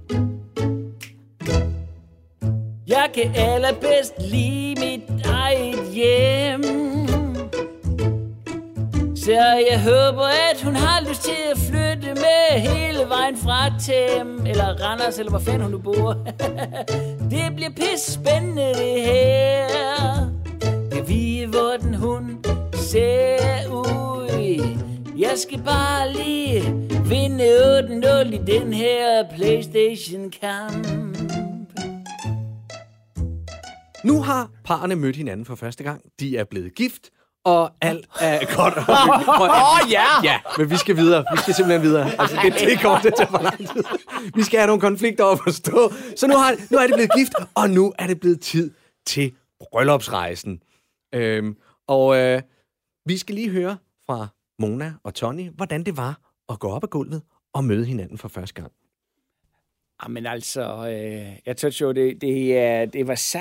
Jeg 2.87 3.09
kan 3.13 3.31
allerbedst 3.35 4.13
lide 4.19 4.75
mit 4.79 5.25
eget 5.25 5.93
hjem. 5.93 6.63
Så 9.15 9.31
jeg 9.71 9.81
håber, 9.83 10.25
at 10.51 10.61
hun 10.63 10.75
har 10.75 11.09
lyst 11.09 11.21
til 11.21 11.35
at 11.51 11.57
flytte 11.57 12.13
med 12.13 12.59
hele 12.59 12.99
vejen 13.09 13.37
fra 13.37 13.69
Tem, 13.79 14.45
eller 14.45 14.83
Randers, 14.83 15.19
eller 15.19 15.29
hvor 15.29 15.39
fanden 15.39 15.61
hun 15.61 15.71
nu 15.71 15.77
bor. 15.77 16.13
det 17.31 17.55
bliver 17.55 17.71
pisse 17.75 18.11
spændende, 18.11 18.73
det 18.73 19.01
her. 19.01 20.29
Jeg 20.95 21.07
ved, 21.07 21.47
hvordan 21.47 21.93
hun 21.93 22.45
ser 22.73 23.37
ud. 23.71 24.07
Jeg 25.19 25.33
skal 25.37 25.63
bare 25.63 26.13
lige 26.13 26.61
vinde 27.09 27.43
8-0 27.79 28.33
i 28.33 28.37
den 28.37 28.73
her 28.73 29.29
Playstation-kamp. 29.35 30.87
Nu 34.03 34.21
har 34.21 34.49
parerne 34.65 34.95
mødt 34.95 35.15
hinanden 35.15 35.45
for 35.45 35.55
første 35.55 35.83
gang. 35.83 36.01
De 36.19 36.37
er 36.37 36.43
blevet 36.43 36.75
gift, 36.75 37.09
og 37.45 37.71
alt 37.81 38.07
er 38.21 38.55
godt. 38.55 38.73
Åh, 39.41 39.41
Åh, 39.41 39.91
ja! 39.91 40.05
Ja, 40.23 40.39
men 40.57 40.69
vi 40.69 40.77
skal 40.77 40.97
videre. 40.97 41.25
Vi 41.31 41.37
skal 41.37 41.53
simpelthen 41.53 41.81
videre. 41.81 42.11
Altså, 42.19 42.39
det, 42.43 42.53
det 42.53 42.81
kommer 42.81 43.01
til 43.01 43.07
at 43.07 43.13
tage 43.17 43.27
for 43.29 43.41
lang 43.41 43.57
tid. 43.57 43.83
Vi 44.35 44.43
skal 44.43 44.59
have 44.59 44.67
nogle 44.67 44.81
konflikter 44.81 45.23
op 45.23 45.39
at 45.47 45.53
stå. 45.53 45.91
Så 46.15 46.27
nu, 46.27 46.35
har, 46.37 46.55
nu 46.71 46.77
er 46.77 46.87
det 46.87 46.95
blevet 46.95 47.11
gift, 47.17 47.33
og 47.55 47.69
nu 47.69 47.93
er 47.99 48.07
det 48.07 48.19
blevet 48.19 48.41
tid 48.41 48.71
til 49.07 49.33
bryllupsrejsen. 49.59 50.61
Øhm, 51.15 51.55
og 51.87 52.17
øh, 52.17 52.41
Vi 53.05 53.17
skal 53.17 53.35
lige 53.35 53.49
høre 53.49 53.77
fra 54.05 54.27
Mona 54.59 54.93
og 55.03 55.13
Tony, 55.13 55.49
hvordan 55.55 55.83
det 55.83 55.97
var 55.97 56.19
at 56.49 56.59
gå 56.59 56.69
op 56.69 56.83
ad 56.83 56.87
gulvet 56.87 57.21
og 57.53 57.63
møde 57.63 57.85
hinanden 57.85 58.17
for 58.17 58.27
første 58.27 58.61
gang. 58.61 58.71
Jamen 60.03 60.25
altså, 60.25 60.87
øh, 60.87 61.39
jeg 61.45 61.55
synes 61.57 61.81
jo, 61.81 61.91
det, 61.91 62.21
det, 62.21 62.55
øh, 62.55 62.93
det 62.93 63.07
var 63.07 63.15
så... 63.15 63.39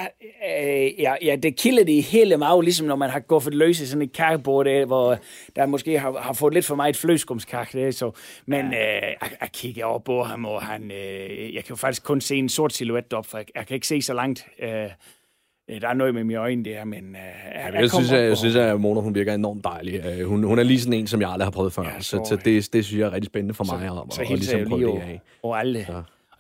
Øh, 0.58 1.00
ja, 1.00 1.14
ja, 1.23 1.37
det 1.37 1.56
kilder 1.56 1.85
det 1.85 1.92
i 1.92 2.00
hele 2.00 2.37
maven, 2.37 2.64
ligesom 2.64 2.87
når 2.87 2.96
man 2.96 3.11
har 3.11 3.20
gået 3.20 3.42
for 3.42 3.50
det 3.50 3.58
løse 3.58 3.88
sådan 3.88 4.02
et 4.02 4.12
kakebord, 4.12 4.64
der, 4.66 4.87
hvor 4.87 5.18
der 5.56 5.66
måske 5.66 5.99
har, 5.99 6.12
har 6.12 6.32
fået 6.32 6.54
lidt 6.54 6.64
for 6.64 6.75
meget 6.75 6.96
fløskumskak. 6.96 7.73
Der, 7.73 7.90
så. 7.90 8.11
Men 8.46 8.66
øh, 8.66 8.73
jeg, 8.75 9.30
jeg 9.40 9.50
kigger 9.52 9.85
over 9.85 9.99
på 9.99 10.23
ham, 10.23 10.44
og 10.44 10.62
han, 10.62 10.90
øh, 10.90 11.54
jeg 11.54 11.64
kan 11.64 11.70
jo 11.70 11.76
faktisk 11.76 12.04
kun 12.04 12.20
se 12.20 12.37
en 12.37 12.49
sort 12.49 12.73
silhuet 12.73 13.12
op, 13.12 13.26
for 13.26 13.38
jeg, 13.38 13.46
jeg 13.54 13.66
kan 13.66 13.75
ikke 13.75 13.87
se 13.87 14.02
så 14.02 14.14
langt. 14.14 14.46
Øh, 14.62 14.85
øh, 14.85 14.90
der 15.68 15.88
er 15.88 15.94
noget 15.94 16.14
med 16.14 16.25
mine 16.25 16.38
øjne 16.38 16.64
der, 16.64 16.85
men... 16.85 16.99
Øh, 16.99 17.04
jeg, 17.54 17.73
Jeg, 17.75 17.80
jeg, 17.80 17.90
synes, 17.90 18.12
jeg, 18.12 18.23
jeg 18.23 18.30
og- 18.30 18.37
synes, 18.37 18.56
at 18.56 18.80
Mona 18.80 19.00
hun 19.00 19.14
virker 19.14 19.35
enormt 19.35 19.64
dejlig. 19.64 20.00
Øh, 20.18 20.26
Hun, 20.28 20.42
hun 20.44 20.58
er 20.58 20.62
lige 20.62 20.80
sådan 20.80 20.92
en, 20.92 21.06
som 21.06 21.20
jeg 21.20 21.30
aldrig 21.30 21.46
har 21.46 21.50
prøvet 21.50 21.73
før. 21.73 21.82
Ja, 21.82 21.88
Ja, 21.94 22.00
så, 22.00 22.11
så- 22.11 22.25
så 22.28 22.37
det, 22.44 22.73
det 22.73 22.85
synes 22.85 23.00
jeg 23.00 23.06
er 23.06 23.12
rigtig 23.12 23.26
spændende 23.26 23.54
for 23.54 23.64
mig 23.64 23.88
så 23.88 23.94
at, 24.18 24.20
at 24.23 24.28
hilser 24.28 24.56
ligesom 24.56 24.70
jeg 24.73 24.78
lige 24.78 24.88
over, 24.88 25.02
over 25.42 25.56
alle. 25.56 25.78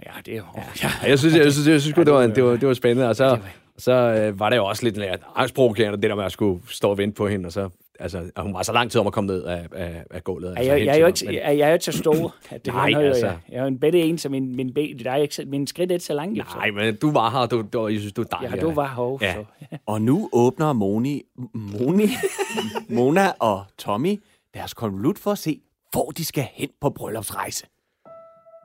Ja, 0.06 0.10
det 0.26 0.32
er 0.32 0.36
jo... 0.36 0.42
Ja. 0.56 0.62
Ja, 0.82 1.08
jeg 1.10 1.18
synes, 1.18 1.34
jeg, 1.36 1.44
jeg 1.44 1.52
synes, 1.52 1.68
jeg 1.68 1.80
synes 1.80 1.96
ja, 1.96 2.04
det, 2.04 2.12
var, 2.12 2.26
det, 2.26 2.44
var, 2.44 2.50
det 2.56 2.68
var 2.68 2.74
spændende. 2.74 3.08
Og 3.08 3.16
så, 3.16 3.38
så 3.78 3.92
øh, 3.92 4.40
var 4.40 4.50
det 4.50 4.56
jo 4.56 4.64
også 4.66 4.84
lidt 4.84 4.96
lidt 4.96 5.10
angstprovokerende, 5.36 6.02
det 6.02 6.10
der 6.10 6.16
med 6.16 6.24
at 6.24 6.32
skulle 6.32 6.60
stå 6.70 6.90
og 6.90 6.98
vente 6.98 7.14
på 7.16 7.28
hende. 7.28 7.46
Og 7.46 7.52
så, 7.52 7.68
altså, 8.00 8.30
at 8.36 8.42
hun 8.42 8.54
var 8.54 8.62
så 8.62 8.72
lang 8.72 8.90
tid 8.90 9.00
om 9.00 9.06
at 9.06 9.12
komme 9.12 9.26
ned 9.32 9.44
af, 9.44 9.66
af, 9.72 10.02
af 10.10 10.24
gulvet. 10.24 10.48
Altså, 10.48 10.62
jeg, 10.64 10.74
helt 10.74 10.86
jeg, 10.86 10.94
er 10.96 11.00
jo 11.00 11.06
ikke, 11.06 11.22
men- 11.26 11.34
jeg, 11.34 11.42
jeg 11.58 11.64
er 11.64 11.68
jo 11.68 11.72
ikke 11.72 11.84
så 11.84 11.92
stor. 11.92 12.34
At 12.50 12.64
det 12.66 12.74
Nej, 12.74 12.90
Nej, 12.90 13.02
altså. 13.04 13.26
jeg, 13.26 13.38
jeg 13.48 13.56
er 13.56 13.60
jo 13.60 13.66
en 13.66 13.78
bedre 13.80 13.98
en, 13.98 14.18
så 14.18 14.28
min, 14.28 14.56
min, 14.56 14.74
ben, 14.74 14.98
der 14.98 15.10
er 15.10 15.16
ikke, 15.16 15.34
så- 15.34 15.44
min 15.46 15.66
skridt 15.66 15.90
er 15.90 15.94
ikke 15.94 16.04
så 16.06 16.14
langt. 16.14 16.38
jo, 16.38 16.44
så. 16.48 16.56
Nej, 16.56 16.70
men 16.70 16.96
du 16.96 17.10
var 17.12 17.30
her, 17.30 17.46
du, 17.46 17.64
du, 17.72 17.86
jeg 17.88 17.98
synes, 17.98 18.12
du 18.12 18.22
er 18.22 18.26
dejlig. 18.26 18.56
Ja, 18.56 18.60
du 18.60 18.70
var 18.70 18.86
hov. 18.88 19.18
Ja. 19.22 19.34
Så. 19.34 19.76
Og 19.86 20.02
nu 20.02 20.28
åbner 20.32 20.72
Moni, 20.72 21.22
Moni, 21.54 22.06
Mona 22.88 23.32
og 23.38 23.64
Tommy 23.78 24.20
deres 24.54 24.74
konvolut 24.74 25.18
for 25.18 25.32
at 25.32 25.38
se, 25.38 25.60
hvor 25.92 26.10
de 26.10 26.24
skal 26.24 26.46
hen 26.52 26.68
på 26.80 26.90
bryllupsrejse. 26.90 27.66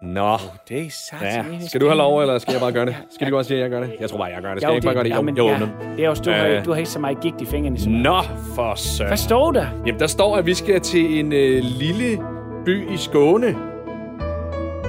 Nå, 0.01 0.37
Det 0.69 0.85
er 0.85 0.89
sat. 0.89 1.21
ja. 1.21 1.43
Skal 1.67 1.81
du 1.81 1.85
have 1.87 1.97
lov, 1.97 2.21
eller 2.21 2.37
skal 2.39 2.51
jeg 2.51 2.61
bare 2.61 2.71
gøre 2.71 2.85
det? 2.85 2.95
Skal 3.15 3.27
vi 3.27 3.31
godt 3.31 3.45
sige, 3.45 3.57
at 3.57 3.61
jeg 3.63 3.69
gør 3.69 3.79
det? 3.79 3.95
Jeg 3.99 4.09
tror 4.09 4.17
bare, 4.17 4.27
jeg 4.35 4.41
gør 4.41 4.49
det. 4.53 4.61
Skal 4.61 4.67
jeg 4.69 4.75
ikke 4.75 4.85
bare 4.85 4.93
gøre 4.95 5.03
det? 5.03 5.15
Jo, 5.15 5.21
men, 5.21 5.37
jo, 5.37 5.47
ja, 5.47 5.59
det 5.97 6.05
er 6.05 6.09
også, 6.09 6.23
du, 6.23 6.31
har, 6.31 6.47
Øh. 6.47 6.65
du 6.65 6.71
har 6.71 6.77
ikke 6.77 6.89
så 6.89 6.99
meget 6.99 7.19
gigt 7.21 7.41
i 7.41 7.45
fingrene. 7.45 7.79
Så. 7.79 7.89
Nå, 7.89 8.21
for 8.55 8.75
søren. 8.75 9.09
Hvad 9.09 9.17
står 9.17 9.51
der? 9.51 9.65
Jamen, 9.85 9.99
der 9.99 10.07
står, 10.07 10.37
at 10.37 10.45
vi 10.45 10.53
skal 10.53 10.79
til 10.81 11.19
en 11.19 11.33
øh, 11.33 11.63
lille 11.63 12.19
by 12.65 12.89
i 12.93 12.97
Skåne, 12.97 13.55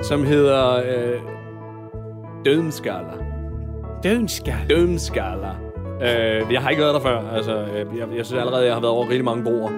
som 0.03 0.25
hedder 0.25 0.77
øh, 0.77 1.21
Dødenskaller. 2.45 3.23
Dødenskal. 4.03 4.55
Dødenskaller. 4.71 5.55
Øh, 6.03 6.53
jeg 6.53 6.61
har 6.63 6.71
ikke 6.71 6.83
været 6.83 6.95
der 6.95 7.01
før. 7.01 7.21
Altså, 7.37 7.57
øh, 7.57 7.99
jeg, 7.99 8.07
jeg 8.17 8.27
synes 8.27 8.41
allerede, 8.41 8.65
jeg 8.65 8.75
har 8.75 8.81
været 8.81 8.93
over 8.93 9.05
rigtig 9.09 9.25
mange 9.25 9.45
broer. 9.45 9.71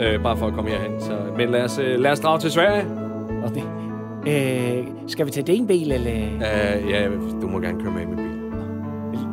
Øh, 0.00 0.22
bare 0.22 0.36
for 0.36 0.46
at 0.46 0.52
komme 0.54 0.70
herhen. 0.70 1.00
Så, 1.00 1.12
men 1.36 1.48
lad 1.50 1.62
os, 1.64 1.78
øh, 1.78 2.00
lad 2.00 2.10
os 2.10 2.20
drage 2.20 2.38
til 2.38 2.50
Sverige. 2.50 2.84
Og 3.44 3.54
det, 3.54 3.62
øh, 4.28 4.84
skal 5.06 5.26
vi 5.26 5.30
tage 5.30 5.46
din 5.46 5.66
bil, 5.66 5.92
eller? 5.92 6.12
Øh, 6.12 6.90
ja, 6.90 7.08
du 7.42 7.48
må 7.48 7.60
gerne 7.60 7.80
køre 7.82 7.92
med 7.92 8.02
i 8.02 8.06
min 8.06 8.16
bil. 8.16 8.26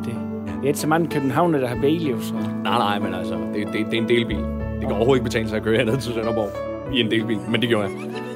Det, 0.04 0.14
det 0.46 0.62
er 0.62 0.66
ikke 0.66 0.78
så 0.78 0.88
mange 0.88 1.08
københavner, 1.08 1.58
der 1.58 1.68
har 1.68 1.80
bil, 1.80 2.08
jo, 2.08 2.20
så... 2.20 2.34
Nej, 2.64 2.78
nej, 2.78 2.98
men 2.98 3.14
altså, 3.14 3.34
det, 3.54 3.66
det, 3.72 3.86
det 3.90 3.98
er 3.98 4.02
en 4.02 4.08
delbil. 4.08 4.36
Det 4.36 4.80
kan 4.80 4.90
overhovedet 4.90 5.14
ikke 5.20 5.24
betale 5.24 5.48
sig 5.48 5.56
at 5.56 5.62
køre 5.62 5.76
herned 5.76 5.96
til 5.96 6.12
Sønderborg 6.12 6.50
i 6.94 7.00
en 7.00 7.10
delbil, 7.10 7.38
men 7.50 7.60
det 7.60 7.68
gjorde 7.68 7.88
jeg. 7.88 7.92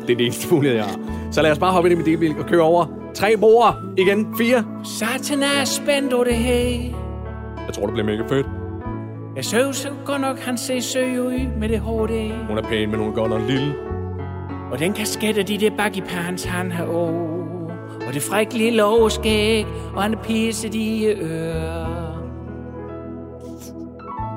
Det 0.07 0.13
er 0.13 0.17
det 0.17 0.27
eneste 0.27 0.55
mulighed, 0.55 0.77
jeg 0.77 0.87
har. 0.87 0.99
Så 1.33 1.43
lad 1.43 1.51
os 1.53 1.59
bare 1.59 1.73
hoppe 1.73 1.91
ind 1.91 2.01
i 2.01 2.03
min 2.03 2.13
delbil 2.13 2.39
og 2.39 2.47
køre 2.47 2.61
over 2.63 2.87
tre 3.15 3.37
broer. 3.37 3.73
Igen, 3.97 4.35
fire. 4.39 4.65
Satan 4.85 5.43
er 5.43 5.65
spændt 5.65 6.13
over 6.13 6.25
det 6.25 6.35
her. 6.35 6.59
Jeg 7.67 7.75
tror, 7.75 7.87
det 7.87 7.93
bliver 7.93 8.07
mega 8.07 8.23
fedt. 8.29 8.47
Jeg 9.37 9.45
synes 9.45 9.85
jo 9.85 9.91
godt 10.05 10.21
nok, 10.21 10.39
han 10.39 10.59
ser 10.59 10.81
søg 10.81 11.23
ud 11.23 11.59
med 11.61 11.69
det 11.69 11.81
hår 11.81 12.07
der. 12.07 12.47
Hun 12.49 12.59
er 12.59 12.63
pæn, 12.63 12.91
men 12.91 13.01
hun 13.01 13.09
er 13.09 13.15
godt 13.15 13.31
nok 13.31 13.41
lille. 13.49 13.75
Og 14.73 14.79
den 14.79 14.93
kasket 14.93 15.39
og 15.39 15.49
de 15.49 15.59
der 15.59 15.71
bag 15.71 15.97
i 15.97 16.01
pants, 16.01 16.45
han 16.45 16.73
har 16.73 16.87
over. 16.87 17.39
Og 18.07 18.15
det 18.15 18.23
fræk 18.23 18.53
lille 18.53 18.85
overskæg, 18.85 19.67
og 19.95 20.03
han 20.03 20.15
pisser 20.23 20.71
de 20.71 21.17
ører. 21.21 21.99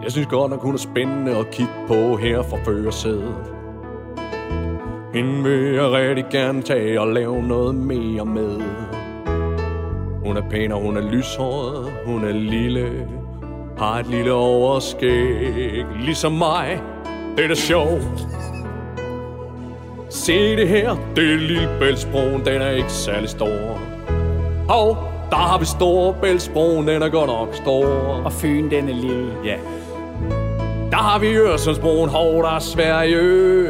Jeg 0.04 0.12
synes 0.12 0.28
godt 0.28 0.52
nok, 0.52 0.62
hun 0.62 0.74
er 0.74 0.80
spændende 0.80 1.38
at 1.38 1.52
kigge 1.52 1.74
på 1.88 2.16
her 2.16 2.42
fra 2.42 2.58
førersædet. 2.66 3.36
Hende 5.14 5.44
vil 5.44 5.74
jeg 5.74 5.92
rigtig 5.92 6.26
gerne 6.32 6.62
tage 6.62 7.02
og 7.02 7.08
lave 7.08 7.44
noget 7.44 7.76
mere 7.76 8.26
med. 8.26 8.62
Hun 10.26 10.38
er 10.38 10.50
pæn, 10.50 10.72
og 10.72 10.82
hun 10.82 10.98
er 10.98 11.12
lyshåret, 11.12 11.92
hun 12.06 12.24
er 12.24 12.34
lille, 12.34 13.08
har 13.78 14.00
et 14.00 14.08
lille 14.08 14.34
overskæg, 14.34 15.86
ligesom 16.00 16.32
mig. 16.32 16.82
Det 17.38 17.44
er 17.44 17.48
da 17.48 17.56
sjovt. 17.56 18.28
Se 20.12 20.56
det 20.56 20.68
her, 20.68 20.96
det 21.16 21.34
er 21.34 21.38
Lillebæltsbroen, 21.38 22.46
den 22.46 22.62
er 22.62 22.70
ikke 22.70 22.92
særlig 22.92 23.30
stor. 23.30 23.80
Hov, 24.70 24.98
der 25.30 25.36
har 25.38 25.60
vi 25.60 25.66
Storebæltsbroen, 25.66 26.88
den 26.88 27.02
er 27.02 27.10
godt 27.10 27.28
nok 27.28 27.56
stor. 27.56 27.86
Og 28.26 28.34
Fyn, 28.34 28.70
den 28.72 28.90
er 28.90 28.94
lille. 28.94 29.34
Ja. 29.46 29.56
Der 30.92 30.98
har 30.98 31.20
vi 31.20 31.28
Øresundsbroen, 31.28 32.10
hov, 32.10 32.44
der 32.44 32.56
er 32.56 32.60
Sverige. 32.60 33.70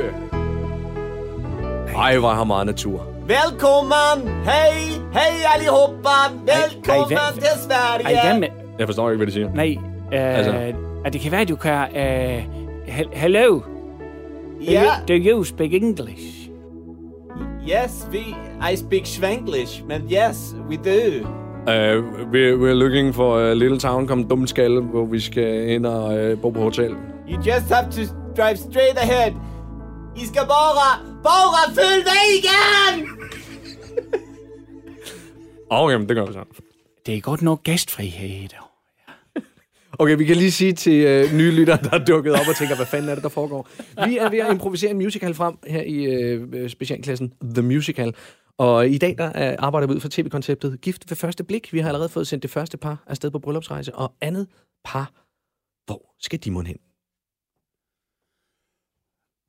Ej, 1.98 2.18
hvor 2.18 2.30
har 2.30 2.44
meget 2.44 2.66
natur. 2.66 3.06
Velkommen! 3.28 4.44
Hej! 4.44 4.72
Hej 5.14 5.54
allihopa! 5.56 6.10
Velkommen 6.46 7.18
Ej, 7.18 7.24
hvad- 7.34 7.42
til 7.42 7.62
Sverige! 7.70 8.16
Ej, 8.18 8.30
hvad 8.30 8.40
med... 8.40 8.48
Jeg 8.80 8.88
forstår 8.88 9.10
ikke, 9.10 9.18
hvad 9.18 9.28
de 9.28 9.32
siger. 9.32 9.50
Nej, 9.54 9.76
øh, 10.14 10.38
Altså. 10.38 10.74
at 11.06 11.14
det 11.14 11.22
kan 11.22 11.32
være, 11.32 11.42
at 11.42 11.50
du 11.50 11.56
kan... 11.56 11.72
Øh, 11.98 12.44
he- 12.88 13.10
hello, 13.18 13.60
Ja, 14.62 14.92
do 15.08 15.14
you 15.14 15.44
speak 15.44 15.74
English? 15.74 16.42
yes, 17.66 18.08
we, 18.12 18.36
I 18.60 18.76
speak 18.76 19.06
Swanglish, 19.06 19.84
men 19.86 20.08
yes, 20.10 20.54
we 20.70 20.78
do. 20.78 21.26
Uh, 21.68 22.02
we're, 22.32 22.58
we're 22.58 22.76
looking 22.76 23.14
for 23.14 23.52
a 23.52 23.56
little 23.56 23.78
town 23.78 24.08
kom 24.08 24.28
Dumskalle, 24.28 24.82
hvor 24.82 25.06
vi 25.06 25.20
skal 25.20 25.70
ind 25.70 25.86
og 25.86 26.32
uh, 26.32 26.40
bo 26.40 26.50
på 26.50 26.60
hotel. 26.60 26.96
You 27.30 27.38
just 27.38 27.72
have 27.72 27.92
to 27.92 28.02
drive 28.38 28.58
straight 28.58 28.98
ahead. 28.98 29.34
I 30.16 30.26
skal 30.26 30.42
bare, 30.48 31.00
bare 31.24 31.76
følge 31.76 32.06
vejen! 32.06 33.08
Okay, 35.70 35.96
men 35.96 36.10
det 36.10 36.16
gør 36.16 36.26
vi 36.26 36.34
så. 36.34 36.44
Det 37.06 37.18
er 37.18 37.22
godt 37.22 37.42
nok 37.42 37.64
gæstfrihed. 37.64 38.50
Okay, 40.00 40.18
vi 40.18 40.26
kan 40.26 40.36
lige 40.36 40.52
sige 40.52 40.74
til 40.74 41.06
øh, 41.06 41.34
nye 41.34 41.52
lyttere, 41.52 41.78
der 41.84 42.00
er 42.00 42.06
dukket 42.06 42.34
op 42.34 42.48
og 42.50 42.56
tænker, 42.56 42.76
hvad 42.76 42.86
fanden 42.86 43.10
er 43.10 43.16
det, 43.16 43.24
der 43.24 43.30
foregår? 43.30 43.70
Vi 44.06 44.18
er 44.18 44.30
ved 44.30 44.40
at 44.40 44.52
improvisere 44.52 44.92
en 44.92 44.98
musical 44.98 45.34
frem 45.34 45.58
her 45.68 45.82
i 45.82 46.04
øh, 46.04 46.48
øh 46.54 46.70
specialklassen 46.70 47.34
The 47.44 47.62
Musical. 47.62 48.16
Og 48.58 48.90
i 48.90 48.98
dag 48.98 49.16
der 49.18 49.28
øh, 49.28 49.56
arbejder 49.60 49.88
vi 49.88 49.94
ud 49.94 50.00
fra 50.00 50.10
tv-konceptet 50.12 50.82
Gift 50.82 51.10
ved 51.10 51.18
første 51.18 51.44
blik. 51.44 51.74
Vi 51.74 51.80
har 51.80 51.88
allerede 51.88 52.10
fået 52.10 52.28
sendt 52.28 52.44
det 52.44 52.52
første 52.52 52.78
par 52.78 53.04
afsted 53.08 53.32
på 53.32 53.40
bryllupsrejse, 53.40 53.96
og 53.96 54.14
andet 54.22 54.48
par, 54.86 55.12
hvor 55.86 56.16
skal 56.20 56.40
de 56.44 56.52
mon 56.52 56.66
hen? 56.66 56.78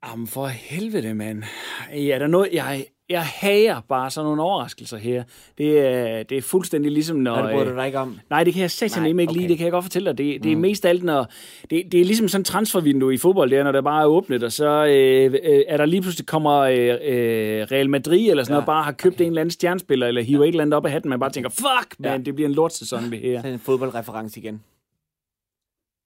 Jamen 0.05 0.27
for 0.27 0.47
helvede, 0.47 1.13
mand. 1.13 1.43
Ja, 1.91 2.19
der 2.19 2.27
noget, 2.27 2.49
jeg, 2.53 2.85
jeg 3.09 3.25
hager 3.25 3.81
bare 3.89 4.09
sådan 4.11 4.25
nogle 4.25 4.41
overraskelser 4.41 4.97
her. 4.97 5.23
Det 5.57 5.79
er, 5.79 6.23
det 6.23 6.37
er 6.37 6.41
fuldstændig 6.41 6.91
ligesom, 6.91 7.17
når... 7.17 7.35
Nå, 7.35 7.41
det 7.41 7.51
bryder 7.51 7.65
du 7.65 7.71
øh, 7.71 7.77
dig 7.77 7.85
ikke 7.85 7.99
om. 7.99 8.19
Nej, 8.29 8.43
det 8.43 8.53
kan 8.53 8.61
jeg 8.61 8.71
satan 8.71 9.05
ikke 9.05 9.23
okay. 9.23 9.33
lide, 9.33 9.47
det 9.47 9.57
kan 9.57 9.63
jeg 9.63 9.71
godt 9.71 9.85
fortælle 9.85 10.09
dig. 10.09 10.17
Det, 10.17 10.43
det 10.43 10.51
er 10.51 10.55
mest 10.55 10.85
alt, 10.85 11.03
når... 11.03 11.27
Det, 11.69 11.91
det 11.91 12.01
er 12.01 12.05
ligesom 12.05 12.27
sådan 12.27 12.41
en 12.41 12.45
transfervindue 12.45 13.13
i 13.13 13.17
fodbold, 13.17 13.51
der, 13.51 13.63
når 13.63 13.71
det 13.71 13.83
bare 13.83 14.01
er 14.01 14.05
åbnet, 14.05 14.43
og 14.43 14.51
så 14.51 14.85
øh, 14.85 15.33
øh, 15.43 15.61
er 15.67 15.77
der 15.77 15.85
lige 15.85 16.01
pludselig 16.01 16.27
kommer 16.27 16.59
øh, 16.59 16.77
øh, 16.87 17.67
Real 17.71 17.89
Madrid 17.89 18.29
eller 18.29 18.43
sådan 18.43 18.53
ja. 18.53 18.55
noget, 18.55 18.65
bare 18.65 18.83
har 18.83 18.91
købt 18.91 19.21
en 19.21 19.27
eller 19.27 19.41
anden 19.41 19.51
stjernespiller, 19.51 20.07
eller 20.07 20.21
hiver 20.21 20.43
ja. 20.43 20.47
et 20.49 20.53
eller 20.53 20.61
andet 20.61 20.77
op 20.77 20.85
af 20.85 20.91
hatten, 20.91 21.09
man 21.09 21.19
bare 21.19 21.29
tænker, 21.31 21.49
fuck, 21.49 21.99
man, 21.99 22.11
Ja. 22.11 22.17
det 22.17 22.35
bliver 22.35 22.49
en 22.49 22.55
lortsæson, 22.55 23.11
det 23.11 23.19
her. 23.19 23.39
Sådan 23.39 23.53
en 23.53 23.59
fodboldreference 23.59 24.39
igen. 24.39 24.61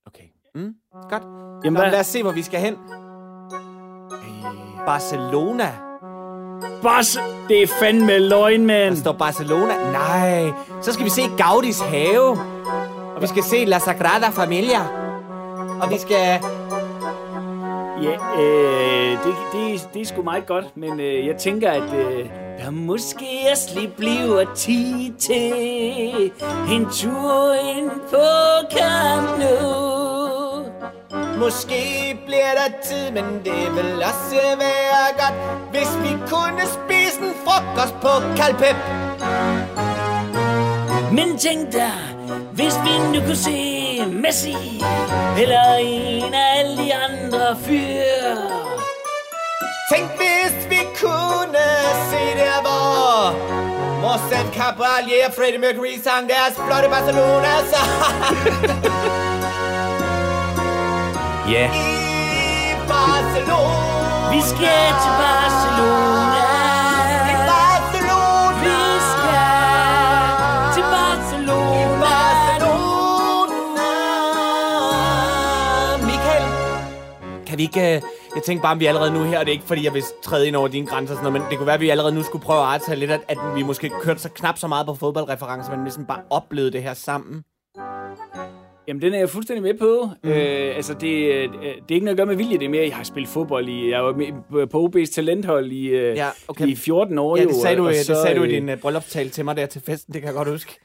Okay. 0.05 0.23
Mm, 0.55 0.75
godt. 1.09 1.23
Jamen, 1.63 1.73
Nå, 1.73 1.79
hvad? 1.79 1.91
lad 1.91 1.99
os 1.99 2.05
se, 2.05 2.21
hvor 2.23 2.31
vi 2.31 2.41
skal 2.41 2.59
hen. 2.59 2.75
Barcelona. 4.85 5.86
Boss, 6.81 7.19
det 7.49 7.63
er 7.63 7.67
fandme 7.67 8.19
løgn, 8.19 8.65
mand. 8.65 8.95
Der 8.95 9.01
står 9.01 9.11
Barcelona. 9.11 9.73
Nej. 9.91 10.51
Så 10.81 10.93
skal 10.93 11.05
vi 11.05 11.09
se 11.09 11.21
Gaudis 11.37 11.81
have. 11.81 12.29
Og 13.15 13.21
vi 13.21 13.27
skal 13.27 13.43
se 13.43 13.65
La 13.65 13.79
Sagrada 13.79 14.29
Familia. 14.29 14.81
Og 15.81 15.89
vi 15.89 15.97
skal... 15.97 16.39
Ja, 18.03 18.41
øh, 18.41 19.11
det, 19.23 19.35
det, 19.53 19.89
det 19.93 20.01
er 20.01 20.05
sgu 20.05 20.21
meget 20.21 20.45
godt, 20.45 20.65
men 20.75 20.99
øh, 20.99 21.27
jeg 21.27 21.35
tænker, 21.37 21.71
at 21.71 21.93
øh, 21.93 22.25
der 22.59 22.71
måske 22.71 23.25
også 23.51 23.79
lige 23.79 23.87
bliver 23.97 24.45
tid 24.55 25.13
til 25.19 26.31
en 26.71 26.85
tur 26.85 27.53
ind 27.77 27.89
på 28.09 28.17
Nou. 28.87 29.16
Måske 31.47 32.17
bliver 32.25 32.51
der 32.59 32.69
tid, 32.83 33.11
men 33.11 33.25
det 33.45 33.75
vil 33.75 34.03
også 34.03 34.41
være 34.57 35.07
godt, 35.19 35.35
hvis 35.71 35.89
vi 36.03 36.17
kunne 36.29 36.63
spise 36.77 37.19
en 37.19 37.33
frokost 37.45 37.93
på 38.01 38.09
Kalpep. 38.37 38.75
Men 41.11 41.37
tænk 41.37 41.71
dig, 41.71 41.91
hvis 42.51 42.73
vi 42.83 42.93
nu 43.13 43.25
kunne 43.25 43.35
se 43.35 44.05
Messi, 44.05 44.83
eller 45.41 45.75
en 45.79 46.33
af 46.33 46.59
alle 46.59 46.77
de 46.77 46.93
andre 46.95 47.57
fyre. 47.65 48.37
Tænk 49.93 50.09
hvis 50.17 50.69
vi 50.69 50.79
kunne 51.01 51.67
se 52.11 52.21
der, 52.41 52.61
hvor 52.61 53.31
Morsen 54.01 54.47
Caballé 54.53 55.27
og 55.27 55.33
Freddie 55.33 55.59
Mercury 55.59 55.97
sang 56.03 56.29
deres 56.29 56.55
flotte 56.55 56.89
Barcelona 56.89 57.51
sang 57.71 59.23
Ja. 61.51 61.65
i 61.71 62.75
Barcelona. 62.87 64.35
Vi 64.35 64.41
skal 64.41 64.87
til 65.03 65.13
Barcelona. 65.23 66.43
I 67.31 67.33
Barcelona. 67.51 68.57
Vi 68.63 68.77
skal 69.11 70.73
til 70.73 70.83
Barcelona. 70.95 71.99
Barcelona. 72.05 73.65
Michael, 76.05 76.43
kan 77.47 77.57
vi 77.57 77.63
ikke... 77.63 77.95
øh, 77.95 78.01
Jeg 78.35 78.43
tænkte 78.43 78.61
bare, 78.63 78.71
om 78.71 78.79
vi 78.79 78.85
allerede 78.85 79.11
nu 79.13 79.23
her, 79.23 79.39
og 79.39 79.45
det 79.45 79.51
er 79.51 79.53
ikke 79.53 79.65
fordi, 79.67 79.85
jeg 79.85 79.93
vil 79.93 80.03
træde 80.23 80.47
ind 80.47 80.55
over 80.55 80.67
dine 80.67 80.87
grænser, 80.87 81.15
sådan 81.15 81.23
noget, 81.31 81.41
men 81.41 81.49
det 81.49 81.57
kunne 81.57 81.67
være, 81.67 81.75
at 81.75 81.81
vi 81.81 81.89
allerede 81.89 82.15
nu 82.15 82.23
skulle 82.23 82.45
prøve 82.45 82.59
at 82.61 82.67
aftale 82.73 82.99
lidt, 82.99 83.11
at, 83.11 83.21
at 83.27 83.37
vi 83.55 83.63
måske 83.63 83.91
kørte 84.01 84.19
så 84.19 84.29
knap 84.29 84.57
så 84.57 84.67
meget 84.67 84.85
på 84.85 84.95
fodboldreferencer, 84.95 85.71
men 85.71 85.83
ligesom 85.83 86.05
bare 86.05 86.19
oplevede 86.29 86.71
det 86.71 86.83
her 86.83 86.93
sammen. 86.93 87.43
Jamen, 88.87 89.01
den 89.01 89.13
er 89.13 89.17
jeg 89.19 89.29
fuldstændig 89.29 89.63
med 89.63 89.73
på. 89.73 90.09
Mm. 90.23 90.29
Øh, 90.29 90.75
altså, 90.75 90.93
det, 90.93 91.07
øh, 91.07 91.43
det 91.53 91.55
er 91.89 91.93
ikke 91.93 92.05
noget 92.05 92.13
at 92.13 92.17
gøre 92.17 92.25
med 92.25 92.35
vilje, 92.35 92.57
det 92.57 92.65
er 92.65 92.69
mere, 92.69 92.87
jeg 92.87 92.95
har 92.95 93.03
spillet 93.03 93.29
fodbold 93.29 93.69
i... 93.69 93.89
Jeg 93.91 94.03
var 94.03 94.13
med 94.13 94.67
på 94.67 94.89
OB's 94.95 95.13
talenthold 95.13 95.71
i, 95.71 95.87
øh, 95.87 96.15
Ja, 96.17 96.27
okay. 96.47 96.67
i 96.67 96.75
14 96.75 97.17
år. 97.17 97.37
Ja, 97.37 97.43
jo, 97.43 97.47
det 97.49 97.55
sagde 97.57 97.77
du, 97.77 97.85
og 97.87 97.93
det 97.93 98.05
så, 98.05 98.21
sagde 98.21 98.37
du 98.39 98.43
i 98.43 98.47
øh, 98.47 98.51
din 98.53 98.69
uh, 98.69 98.79
bryllupstale 98.79 99.29
til 99.29 99.45
mig 99.45 99.57
der 99.57 99.65
til 99.65 99.81
festen, 99.81 100.13
det 100.13 100.21
kan 100.21 100.27
jeg 100.27 100.35
godt 100.35 100.49
huske. 100.49 100.75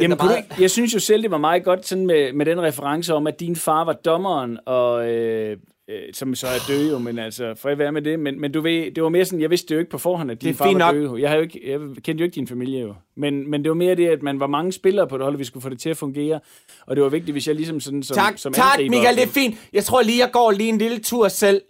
Jamen, 0.00 0.16
kunne 0.16 0.28
du 0.28 0.32
meget- 0.34 0.44
ikke- 0.50 0.62
jeg 0.62 0.70
synes 0.70 0.94
jo 0.94 0.98
selv, 0.98 1.22
det 1.22 1.30
var 1.30 1.38
meget 1.38 1.64
godt 1.64 1.86
sådan 1.86 2.06
med, 2.06 2.32
med 2.32 2.46
den 2.46 2.62
reference 2.62 3.14
om, 3.14 3.26
at 3.26 3.40
din 3.40 3.56
far 3.56 3.84
var 3.84 3.92
dommeren, 3.92 4.58
og, 4.66 5.08
øh, 5.10 5.56
øh, 5.88 6.02
som 6.12 6.34
så 6.34 6.46
er 6.46 6.58
død 6.68 6.90
jo, 6.90 6.98
men 6.98 7.18
altså, 7.18 7.54
fred 7.54 7.76
være 7.76 7.92
med 7.92 8.02
det. 8.02 8.20
Men, 8.20 8.40
men 8.40 8.52
du 8.52 8.60
ved, 8.60 8.90
det 8.90 9.02
var 9.02 9.08
mere 9.08 9.24
sådan, 9.24 9.40
jeg 9.40 9.50
vidste 9.50 9.74
jo 9.74 9.78
ikke 9.80 9.90
på 9.90 9.98
forhånd, 9.98 10.30
at 10.30 10.42
din 10.42 10.48
Det 10.48 10.54
er 10.54 10.58
far 10.58 10.72
var 10.72 10.78
nok. 10.78 10.94
død. 10.94 11.02
jo. 11.02 11.16
Jeg, 11.16 11.28
har 11.28 11.36
jo 11.36 11.42
ikke, 11.42 11.60
jeg 11.70 11.78
kendte 11.80 12.12
jo 12.12 12.24
ikke 12.24 12.34
din 12.34 12.46
familie 12.46 12.80
jo. 12.80 12.94
Men, 13.16 13.50
men 13.50 13.62
det 13.64 13.68
var 13.70 13.74
mere 13.74 13.94
det, 13.94 14.08
at 14.08 14.22
man 14.22 14.40
var 14.40 14.46
mange 14.46 14.72
spillere 14.72 15.06
på 15.08 15.16
det 15.18 15.24
hold, 15.24 15.34
og 15.34 15.38
vi 15.38 15.44
skulle 15.44 15.62
få 15.62 15.68
det 15.68 15.80
til 15.80 15.90
at 15.90 15.96
fungere. 15.96 16.40
Og 16.86 16.96
det 16.96 17.04
var 17.04 17.10
vigtigt, 17.10 17.34
hvis 17.34 17.46
jeg 17.46 17.54
ligesom 17.54 17.80
sådan 17.80 18.02
som, 18.02 18.14
Tak, 18.14 18.38
som 18.38 18.52
tak, 18.52 18.64
angriber- 18.78 18.90
Michael, 18.90 19.16
det 19.16 19.22
er 19.24 19.28
fint. 19.28 19.68
Jeg 19.72 19.84
tror 19.84 20.02
lige, 20.02 20.18
jeg 20.18 20.30
går 20.32 20.50
lige 20.50 20.68
en 20.68 20.78
lille 20.78 20.98
tur 20.98 21.28
selv. 21.28 21.62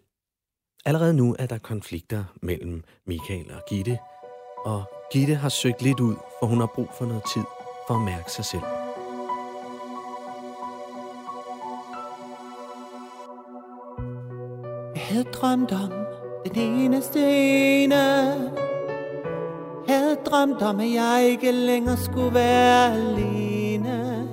Allerede 0.86 1.14
nu 1.14 1.36
er 1.38 1.46
der 1.46 1.58
konflikter 1.58 2.24
mellem 2.42 2.82
Michael 3.06 3.46
og 3.50 3.60
Gitte, 3.70 3.98
og 4.64 4.82
Gitte 5.12 5.34
har 5.34 5.48
søgt 5.48 5.82
lidt 5.82 6.00
ud, 6.00 6.14
for 6.40 6.46
hun 6.46 6.58
har 6.58 6.70
brug 6.74 6.88
for 6.98 7.04
noget 7.06 7.22
tid 7.34 7.42
for 7.88 7.94
at 7.94 8.00
mærke 8.04 8.32
sig 8.32 8.44
selv. 8.44 8.87
Havde 15.08 15.24
drømt 15.24 15.72
om 15.72 15.92
den 16.44 16.62
eneste 16.62 17.20
ene 17.20 17.94
Havde 19.88 20.16
drømt 20.26 20.62
om, 20.62 20.80
at 20.80 20.92
jeg 20.94 21.26
ikke 21.30 21.52
længere 21.52 21.96
skulle 21.96 22.34
være 22.34 22.92
alene. 22.92 24.28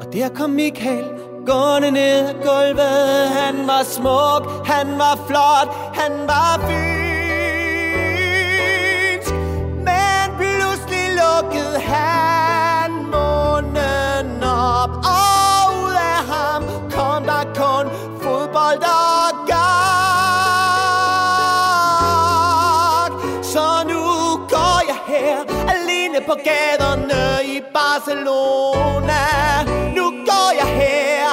Og 0.00 0.12
der 0.12 0.28
kom 0.28 0.50
Michael 0.50 1.04
gående 1.46 1.90
ned 1.90 2.28
ad 2.28 2.34
gulvet. 2.34 3.28
Han 3.28 3.66
var 3.66 3.82
smuk, 3.82 4.66
han 4.66 4.98
var 4.98 5.16
flot, 5.26 5.74
han 5.94 6.12
var 6.26 6.68
fyr 6.68 6.93
Barcelona. 28.04 29.22
Nu 29.96 30.10
går 30.10 30.48
jeg 30.60 30.70
her 30.82 31.28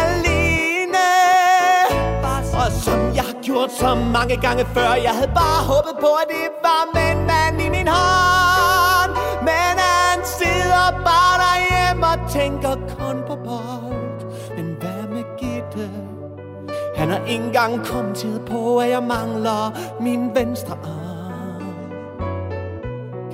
alene. 0.00 1.08
Og 2.54 2.72
som 2.72 3.14
jeg 3.14 3.24
har 3.24 3.42
gjort 3.42 3.72
så 3.72 3.94
mange 3.94 4.36
gange 4.36 4.64
før 4.74 4.92
Jeg 4.92 5.10
havde 5.10 5.32
bare 5.34 5.62
håbet 5.70 5.96
på, 6.00 6.06
at 6.06 6.28
det 6.28 6.48
var 6.62 6.82
med 6.94 7.10
en 7.16 7.26
mand 7.26 7.60
i 7.60 7.68
min 7.68 7.88
hånd. 7.88 9.12
Men 9.48 9.74
han 9.88 10.18
sidder 10.38 10.90
bare 11.08 11.34
derhjemme 11.44 12.06
og 12.06 12.30
tænker 12.30 12.74
kun 12.98 13.16
på 13.26 13.36
bold. 13.36 14.20
Men 14.56 14.76
hvad 14.80 15.02
med 15.14 15.24
Gitte? 15.38 15.90
Han 16.96 17.08
har 17.08 17.26
ikke 17.26 17.44
engang 17.44 17.86
kommenteret 17.86 18.42
på, 18.46 18.78
at 18.78 18.90
jeg 18.90 19.02
mangler 19.02 19.78
min 20.00 20.30
venstre 20.34 20.72
arm. 20.72 21.11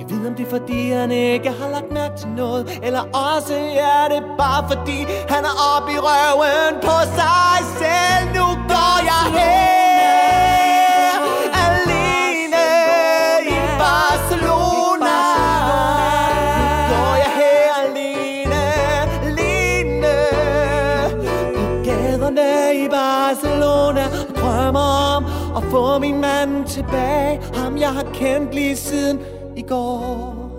Jeg 0.09 0.27
om 0.27 0.35
det 0.35 0.45
er 0.45 0.49
fordi, 0.49 0.89
han 0.89 1.11
ikke 1.11 1.49
har 1.49 1.69
lagt 1.69 1.91
mærke 1.91 2.17
til 2.17 2.27
noget 2.27 2.79
Eller 2.83 3.01
også 3.01 3.53
er 3.93 4.07
det 4.13 4.23
bare 4.37 4.67
fordi, 4.71 5.05
han 5.29 5.43
er 5.45 5.55
oppe 5.75 5.91
i 5.91 5.97
røven 5.97 6.75
på 6.81 6.97
sig 7.17 7.57
selv. 7.79 8.25
Nu 8.37 8.45
går 8.71 8.95
jeg 9.11 9.25
her 9.37 11.11
alene 11.67 12.65
i 13.55 13.57
Barcelona. 13.83 15.17
Nu 16.59 16.69
går 16.91 17.13
jeg 17.23 17.31
her 17.41 17.67
alene, 17.85 18.61
alene 19.29 20.13
på 21.55 21.65
gaderne 21.85 22.75
i 22.85 22.87
Barcelona. 22.89 24.03
Og 24.29 24.35
drømmer 24.35 25.15
om 25.15 25.25
at 25.57 25.63
få 25.71 25.99
min 25.99 26.21
mand 26.21 26.65
tilbage. 26.65 27.41
Ham 27.55 27.77
jeg 27.77 27.89
har 27.89 28.05
kendt 28.13 28.53
lige 28.53 28.75
siden 28.75 29.19
går 29.69 30.49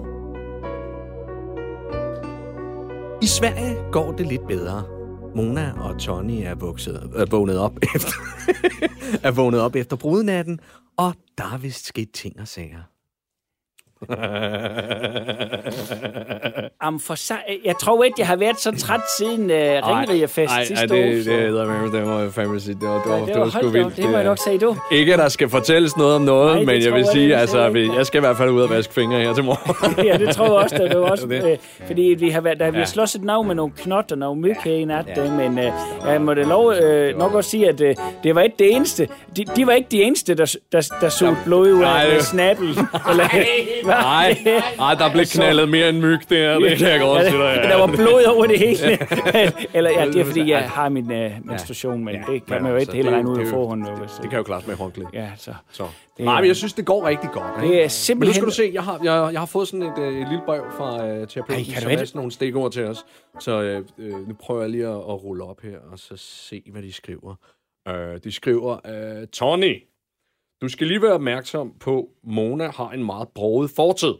I 3.23 3.27
Sverige 3.27 3.77
går 3.93 4.13
det 4.13 4.27
lidt 4.27 4.47
bedre. 4.49 4.85
Mona 5.35 5.73
og 5.73 5.99
Tony 5.99 6.43
er, 6.43 6.55
vokset, 6.55 7.11
er 7.17 7.27
vågnet 7.31 7.59
op 7.59 7.79
efter 7.95 8.13
er 9.27 9.31
vågnet 9.31 9.61
op 9.61 9.77
efter 9.77 9.97
brudnatten, 9.97 10.61
og 10.97 11.15
der 11.39 11.45
er 11.45 11.59
vist 11.59 11.87
sket 11.87 12.11
ting 12.11 12.41
og 12.41 12.49
sager. 12.49 12.83
Am 16.81 17.01
for 17.01 17.15
sig, 17.15 17.37
jeg 17.65 17.75
tror 17.81 18.05
ikke, 18.05 18.15
jeg 18.19 18.27
har 18.27 18.37
været 18.37 18.61
så 18.61 18.73
træt 18.79 19.01
siden 19.19 19.45
uh, 19.45 19.51
Ringrigerfest 19.57 20.53
sidste 20.67 20.95
år. 20.95 20.99
det, 20.99 21.25
så- 21.25 21.31
det, 21.31 21.53
det, 21.85 21.93
det 21.93 22.07
må 22.07 22.19
jeg 22.19 22.33
fandme 22.33 22.61
sige. 22.61 22.75
Det 22.81 22.89
var, 22.89 23.03
det 23.03 23.13
var, 23.13 23.19
Ja, 23.19 23.25
det 23.27 23.41
var, 23.41 23.49
sgu 23.49 23.61
hold 23.61 23.63
da 23.63 23.69
op, 23.69 23.75
vildt. 23.75 23.97
det 23.97 24.05
må 24.11 24.17
jeg 24.17 24.25
nok 24.25 24.39
sige, 24.45 24.59
du. 24.59 24.77
Ikke, 24.91 25.13
at 25.13 25.19
der 25.19 25.29
skal 25.29 25.49
fortælles 25.49 25.97
noget 25.97 26.15
om 26.15 26.23
noget, 26.23 26.49
Nej, 26.51 26.59
det 26.59 26.67
men 26.67 26.83
jeg 26.83 26.93
vil 26.93 27.07
sige, 27.13 27.29
det 27.29 27.35
altså, 27.35 27.69
vi- 27.69 27.91
jeg 27.97 28.07
skal 28.07 28.19
i 28.19 28.21
hvert 28.21 28.37
fald 28.37 28.51
ud 28.51 28.63
og 28.63 28.71
vaske 28.71 28.95
fingre 28.95 29.21
her 29.21 29.35
til 29.35 29.45
morgen. 29.45 30.07
ja, 30.09 30.17
det 30.19 30.37
tror 30.37 30.45
jeg 30.45 30.55
også, 30.55 30.77
det 30.91 31.01
var 31.01 31.11
også 31.15 31.27
Det 31.27 31.43
det. 31.43 31.51
øh, 31.51 31.59
fordi 31.87 32.17
vi 32.19 32.31
har 32.31 32.41
været, 32.41 32.61
der, 32.61 32.71
vi 32.71 32.79
har 32.79 32.85
slået 32.85 33.15
et 33.15 33.25
navn 33.25 33.47
med 33.47 33.55
nogle 33.55 33.73
knot 33.77 34.13
og 34.13 34.19
nogle 34.19 34.41
myg 34.41 34.57
her 34.65 34.73
i 34.73 34.85
nat, 34.85 35.05
ja. 35.17 35.31
men 35.31 35.59
øh, 35.59 35.73
jeg 36.07 36.21
må 36.23 36.35
da 36.35 36.43
lov 36.43 36.73
øh, 36.73 37.19
nok 37.19 37.35
også 37.35 37.51
sige, 37.51 37.69
at 37.69 37.81
øh, 37.81 37.95
det 38.23 38.35
var 38.35 38.41
ikke 38.41 38.57
det 38.59 38.75
eneste. 38.77 39.09
De, 39.37 39.45
de 39.57 39.67
var 39.67 39.73
ikke 39.73 39.89
de 39.91 40.03
eneste, 40.03 40.35
der, 40.35 40.57
der, 40.73 40.89
der 41.01 41.09
så 41.09 41.35
blod 41.45 41.73
ud 41.73 41.81
Nej, 41.81 42.05
af 42.05 42.11
det- 42.15 42.25
snappel. 42.25 42.69
Eller, 43.11 43.29
Nej, 43.91 44.37
nej, 44.77 44.95
der 44.95 45.13
blev 45.13 45.25
knaldet 45.25 45.69
mere 45.69 45.89
end 45.89 45.99
myg 45.99 46.19
der, 46.31 46.59
det 46.59 46.79
kan 46.79 46.89
jeg 46.89 47.01
godt 47.01 47.27
sige 47.27 47.39
dig. 47.39 47.61
Ja, 47.65 47.69
der 47.69 47.77
var 47.77 47.87
blod 47.87 48.25
over 48.37 48.47
det 48.47 48.59
hele. 48.59 48.99
Eller 49.75 49.91
ja, 49.91 50.07
det 50.07 50.17
er 50.21 50.25
fordi, 50.25 50.51
jeg 50.51 50.71
har 50.71 50.89
min 50.89 51.13
øh, 51.13 51.33
menstruation, 51.45 52.05
men 52.05 52.15
det 52.29 52.47
kan 52.47 52.63
man 52.63 52.73
jo 52.73 52.79
ikke 52.79 52.93
helt 52.93 53.09
regne 53.09 53.31
ud 53.31 53.39
af 53.39 53.43
er 53.43 53.91
jo- 53.91 53.97
hvis, 53.97 54.11
Det 54.23 54.31
kan 54.31 54.37
jo 54.39 54.43
klares 54.43 54.67
med 54.67 54.77
håndklæde. 54.77 55.09
Ja, 55.13 55.31
så. 55.37 55.55
Så. 55.73 55.87
Det 56.17 56.25
Nej, 56.25 56.41
men 56.41 56.49
jeg 56.49 56.57
synes, 56.57 56.73
det 56.73 56.85
går 56.85 57.07
rigtig 57.07 57.31
godt. 57.31 57.63
Ikke? 57.65 57.75
Det 57.75 57.77
er 57.77 57.79
Men 57.79 57.85
nu 57.85 57.89
simpelthen... 57.89 58.35
skal 58.35 58.47
du 58.47 58.51
se, 58.51 58.71
jeg 58.75 58.83
har, 58.83 59.01
jeg, 59.05 59.33
jeg 59.33 59.41
har 59.41 59.47
fået 59.47 59.69
sådan 59.69 59.83
et, 59.87 59.99
øh, 59.99 60.09
et 60.21 60.29
lille 60.29 60.43
brev 60.47 60.63
fra 60.77 61.07
øh, 61.07 61.19
Ej, 61.19 61.25
terapeuten, 61.25 61.65
du 61.65 61.81
som 61.81 61.91
har 61.91 61.97
sådan 61.97 62.19
nogle 62.19 62.31
stikord 62.33 62.73
til 62.73 62.85
os. 62.85 63.05
Så 63.41 63.63
øh, 63.63 63.85
øh, 63.99 64.29
nu 64.29 64.35
prøver 64.41 64.61
jeg 64.61 64.71
lige 64.71 64.87
at, 64.87 64.95
at 64.95 65.25
rulle 65.25 65.45
op 65.45 65.61
her, 65.63 65.77
og 65.93 65.99
så 65.99 66.15
se, 66.17 66.63
hvad 66.73 66.83
de 66.83 66.93
skriver. 66.93 67.35
Øh, 67.89 68.21
de 68.25 68.33
skriver, 68.33 68.77
øh, 69.21 69.27
Tony, 69.27 69.83
du 70.63 70.69
skal 70.69 70.87
lige 70.87 71.03
være 71.03 71.13
opmærksom 71.13 71.73
på, 71.81 72.09
Mona 72.25 72.71
har 72.71 72.91
en 72.91 73.05
meget 73.05 73.29
broget 73.35 73.71
fortid. 73.77 74.15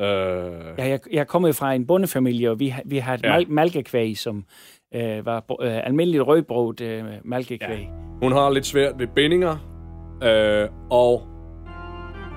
Øh, 0.00 0.06
Ja, 0.78 0.88
jeg, 0.88 1.00
jeg 1.12 1.20
er 1.20 1.24
kommet 1.24 1.56
fra 1.56 1.72
en 1.74 1.86
bondefamilie, 1.86 2.50
og 2.50 2.60
vi, 2.60 2.68
har- 2.68 2.82
vi 2.86 2.98
har 2.98 3.14
et 3.14 3.22
Ja. 3.24 3.28
mal- 3.38 3.48
malkekvæg, 3.50 4.18
som 4.18 4.44
øh, 4.94 5.26
var 5.26 5.44
øh, 5.60 5.86
almindeligt 5.86 6.26
rødbroget 6.26 6.80
øh, 6.80 7.04
malkekvæg. 7.24 7.78
Ja. 7.78 7.86
Hun 8.22 8.32
har 8.32 8.50
lidt 8.50 8.66
svært 8.66 8.98
ved 8.98 9.06
bindinger, 9.06 9.56
øh, 10.22 10.68
og 10.90 11.22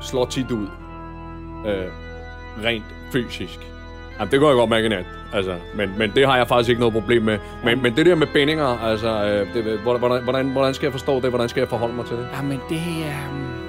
slår 0.02 0.26
tit 0.26 0.52
ud. 0.52 0.68
Øh, 1.68 1.88
rent 2.66 2.84
fysisk. 3.14 3.60
Jamen, 4.20 4.32
det 4.32 4.40
kunne 4.40 4.50
jeg 4.50 4.56
godt 4.56 4.70
mærke 4.70 4.90
nat. 4.90 5.06
Altså, 5.34 5.56
men, 5.76 5.94
men 5.98 6.12
det 6.16 6.26
har 6.28 6.38
jeg 6.38 6.48
faktisk 6.48 6.70
ikke 6.70 6.80
noget 6.80 6.94
problem 6.94 7.22
med. 7.24 7.38
Men, 7.64 7.82
men 7.82 7.96
det 7.96 8.06
der 8.06 8.16
med 8.16 8.28
bindinger, 8.28 8.80
altså, 8.84 9.08
øh, 9.08 9.54
det, 9.54 9.66
øh, 9.66 9.80
hvordan, 9.82 10.24
hvordan, 10.24 10.50
hvordan 10.50 10.74
skal 10.74 10.86
jeg 10.86 10.92
forstå 10.92 11.22
det? 11.22 11.30
Hvordan 11.30 11.50
skal 11.50 11.62
jeg 11.62 11.70
forholde 11.70 11.96
mig 11.96 12.06
til 12.06 12.18
det? 12.18 12.28
Jamen, 12.34 12.60
det 12.70 12.78
er... 12.78 13.08
Øh, 13.08 13.60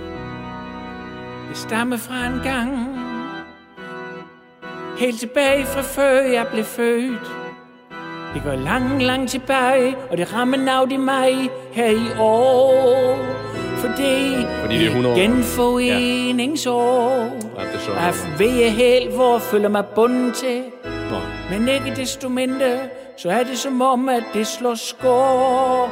det 1.48 1.58
stammer 1.58 1.96
fra 1.96 2.26
en 2.26 2.40
gang. 2.44 3.00
Helt 4.98 5.20
tilbage 5.20 5.64
fra 5.64 5.80
før 5.80 6.20
jeg 6.20 6.46
blev 6.52 6.64
født. 6.64 7.32
Det 8.34 8.42
går 8.44 8.54
langt, 8.54 9.02
langt 9.02 9.30
tilbage, 9.30 9.96
og 10.10 10.16
det 10.16 10.34
rammer 10.34 10.56
navn 10.56 10.92
i 10.92 10.96
mig 10.96 11.50
her 11.72 11.90
i 11.90 12.18
år. 12.18 13.18
Fordi, 13.80 14.46
Fordi 14.60 14.78
det 14.78 14.84
er 14.84 14.90
100 14.90 15.14
år. 15.14 15.18
genforeningsår. 15.18 17.08
Ja, 17.58 17.62
det 17.64 17.74
er 17.74 17.78
så. 17.78 17.90
Af 17.92 18.38
ved 18.38 18.70
helt, 18.70 19.14
hvor 19.14 19.32
jeg 19.32 19.42
føler 19.42 19.68
mig 19.68 19.84
bundet 19.94 20.34
til. 20.34 20.62
Nå. 20.84 21.16
Men 21.50 21.68
ikke 21.68 21.96
desto 21.96 22.28
mindre, 22.28 22.78
så 23.16 23.30
er 23.30 23.42
det 23.42 23.58
som 23.58 23.82
om, 23.82 24.08
at 24.08 24.22
det 24.34 24.46
slår 24.46 24.74
skår 24.74 25.90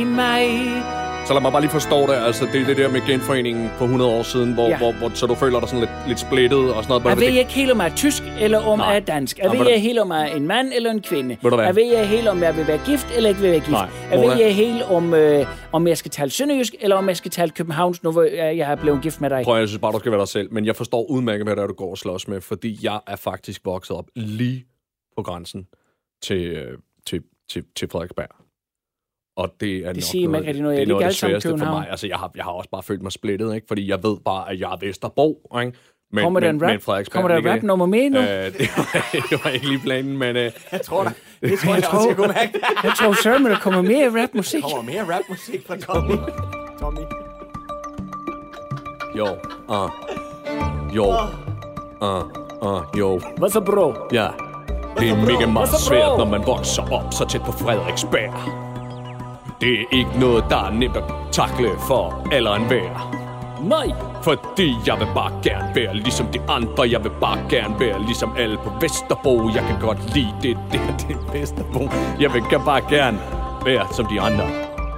i 0.00 0.04
mig. 0.04 0.82
Så 1.30 1.34
lad 1.34 1.42
mig 1.42 1.52
bare 1.52 1.60
lige 1.62 1.70
forstå 1.70 2.06
det. 2.06 2.12
Altså, 2.12 2.48
det 2.52 2.60
er 2.60 2.66
det 2.66 2.76
der 2.76 2.88
med 2.90 3.00
genforeningen 3.06 3.70
for 3.78 3.84
100 3.84 4.10
år 4.10 4.22
siden, 4.22 4.54
hvor, 4.54 4.68
ja. 4.68 4.78
Hvor, 4.78 4.92
hvor 4.92 5.08
så 5.14 5.26
du 5.26 5.34
føler 5.34 5.60
dig 5.60 5.68
sådan 5.68 5.80
lidt, 5.80 5.90
lidt 6.08 6.20
splittet 6.20 6.58
og 6.74 6.82
sådan 6.84 6.88
noget. 6.88 7.04
Jeg 7.04 7.16
ved 7.16 7.26
det- 7.26 7.38
ikke 7.38 7.52
helt, 7.52 7.70
om 7.70 7.78
jeg 7.80 7.86
er 7.90 7.94
tysk, 7.96 8.22
eller 8.40 8.58
om 8.58 8.78
Nej. 8.78 8.86
jeg 8.88 8.96
er 8.96 9.00
dansk. 9.00 9.38
Jeg 9.38 9.50
ved 9.52 9.66
ikke 9.66 9.80
helt, 9.80 9.98
om 9.98 10.10
jeg 10.10 10.30
er 10.30 10.34
en 10.36 10.46
mand 10.46 10.72
eller 10.76 10.90
en 10.90 11.02
kvinde. 11.02 11.36
Jeg 11.42 11.76
ved 11.76 11.82
ikke 11.82 12.06
helt, 12.06 12.28
om 12.28 12.42
jeg 12.42 12.56
vil 12.56 12.66
være 12.66 12.80
gift 12.86 13.06
eller 13.16 13.28
ikke 13.28 13.40
vil 13.40 13.50
være 13.50 13.60
gift. 13.60 13.70
Nej. 13.70 13.88
Jeg 14.10 14.20
ved 14.20 14.32
ikke 14.32 14.52
helt, 14.52 14.82
om, 14.82 15.14
øh, 15.14 15.46
om 15.72 15.86
jeg 15.86 15.98
skal 15.98 16.10
tale 16.10 16.30
sønderjysk, 16.30 16.74
eller 16.80 16.96
om 16.96 17.08
jeg 17.08 17.16
skal 17.16 17.30
tale 17.30 17.50
københavns, 17.50 18.02
nu 18.02 18.12
hvor 18.12 18.22
jeg, 18.22 18.58
er 18.58 18.74
blevet 18.76 19.02
gift 19.02 19.20
med 19.20 19.30
dig. 19.30 19.44
Prøv, 19.44 19.58
jeg 19.58 19.68
synes 19.68 19.80
bare, 19.80 19.92
du 19.92 19.98
skal 19.98 20.12
være 20.12 20.20
dig 20.20 20.28
selv. 20.28 20.52
Men 20.52 20.66
jeg 20.66 20.76
forstår 20.76 21.10
udmærket, 21.10 21.46
hvad 21.46 21.56
det 21.56 21.62
er, 21.62 21.66
du 21.66 21.74
går 21.74 21.90
og 21.90 21.98
slås 21.98 22.28
med, 22.28 22.40
fordi 22.40 22.78
jeg 22.82 23.00
er 23.06 23.16
faktisk 23.16 23.60
vokset 23.64 23.96
op 23.96 24.06
lige 24.16 24.64
på 25.16 25.22
grænsen 25.22 25.66
til, 26.22 26.42
øh, 26.42 26.78
til, 27.06 27.22
til, 27.50 27.64
til 27.76 27.88
Frederiksberg. 27.88 28.28
Og 29.36 29.54
det 29.60 29.76
er 29.76 29.86
nok 29.92 30.02
siger 30.02 30.28
mig 30.28 30.38
ikke 30.38 30.48
rigtig 30.48 30.62
noget. 30.62 30.76
det 30.76 30.80
Jeg 30.80 30.84
er 30.84 30.88
noget 30.88 31.02
af 31.04 31.08
det 31.10 31.16
sværeste 31.18 31.48
for 31.48 31.56
mig. 31.56 31.86
Altså, 31.90 32.06
jeg 32.06 32.16
har, 32.16 32.30
jeg 32.36 32.44
har 32.44 32.50
også 32.50 32.70
bare 32.70 32.82
følt 32.82 33.02
mig 33.02 33.12
splittet, 33.12 33.54
ikke? 33.54 33.66
fordi 33.68 33.88
jeg 33.90 34.02
ved 34.02 34.16
bare, 34.24 34.50
at 34.52 34.60
jeg 34.60 34.72
er 34.72 34.76
Vesterbro. 34.86 35.50
Ikke? 35.60 35.72
Men, 36.12 36.24
Kommer 36.24 36.40
der 36.40 36.52
men, 36.52 36.56
en 36.56 36.62
rap? 36.62 36.96
Men 36.96 37.04
Kommer 37.10 37.28
der 37.28 37.36
ligger- 37.36 37.52
rap 37.52 37.62
nummer 37.62 37.86
med 37.86 38.10
nu? 38.10 38.18
Øh, 38.18 38.24
det, 38.58 38.68
var, 38.76 39.06
det 39.30 39.44
var 39.44 39.50
ikke 39.50 39.66
lige 39.68 39.80
planen, 39.84 40.18
men... 40.18 40.36
Øh, 40.36 40.50
Jeg 40.72 40.80
tror 40.82 41.04
da. 41.04 41.10
Det 41.42 41.58
tror 41.58 41.74
jeg, 41.74 41.84
også, 41.92 42.08
jeg 42.08 42.16
kunne 42.16 42.28
mærke. 42.28 42.60
Jeg 42.84 42.92
tror 42.98 43.22
sørme, 43.22 43.48
der 43.48 43.58
kommer 43.58 43.82
mere 43.82 44.22
rapmusik. 44.22 44.62
Der 44.62 44.68
kommer 44.68 44.92
mere 44.92 45.16
rapmusik 45.16 45.66
fra 45.66 45.76
Tommy. 45.76 46.16
Tommy. 46.80 47.00
jo, 49.16 49.26
uh, 49.68 49.90
jo, 50.96 51.06
uh, 52.00 52.72
uh, 52.72 52.98
jo. 52.98 53.20
Hvad 53.38 53.50
så, 53.50 53.60
bro? 53.60 53.94
Ja, 54.12 54.28
det 54.98 55.08
er 55.08 55.16
mega 55.26 55.46
meget 55.46 55.68
svært, 55.68 56.18
når 56.18 56.24
man 56.24 56.46
vokser 56.46 56.82
op 56.92 57.12
så 57.12 57.24
tæt 57.28 57.40
på 57.40 57.52
Frederiksberg. 57.52 58.69
Det 59.60 59.80
er 59.80 59.84
ikke 59.92 60.10
noget, 60.20 60.44
der 60.50 60.56
er 60.56 60.70
nemt 60.70 60.96
at 60.96 61.04
takle 61.32 61.70
for 61.88 62.28
eller 62.32 62.54
en 62.54 62.70
vær. 62.70 63.16
Nej. 63.62 63.86
Fordi 64.22 64.74
jeg 64.86 64.98
vil 64.98 65.08
bare 65.14 65.32
gerne 65.42 65.74
være 65.74 65.94
ligesom 65.96 66.26
de 66.26 66.40
andre. 66.48 66.90
Jeg 66.90 67.04
vil 67.04 67.12
bare 67.20 67.38
gerne 67.48 67.80
være 67.80 68.02
ligesom 68.02 68.34
alle 68.38 68.56
på 68.56 68.70
Vesterbro. 68.80 69.50
Jeg 69.54 69.64
kan 69.68 69.80
godt 69.80 70.14
lide 70.14 70.34
det, 70.42 70.58
det, 70.72 70.80
det 71.08 71.16
er 71.16 71.32
Vesterbro. 71.40 71.88
Jeg 72.20 72.34
vil 72.34 72.42
bare 72.64 72.80
gerne 72.90 73.18
være 73.64 73.86
som 73.92 74.06
de 74.06 74.20
andre. 74.20 74.46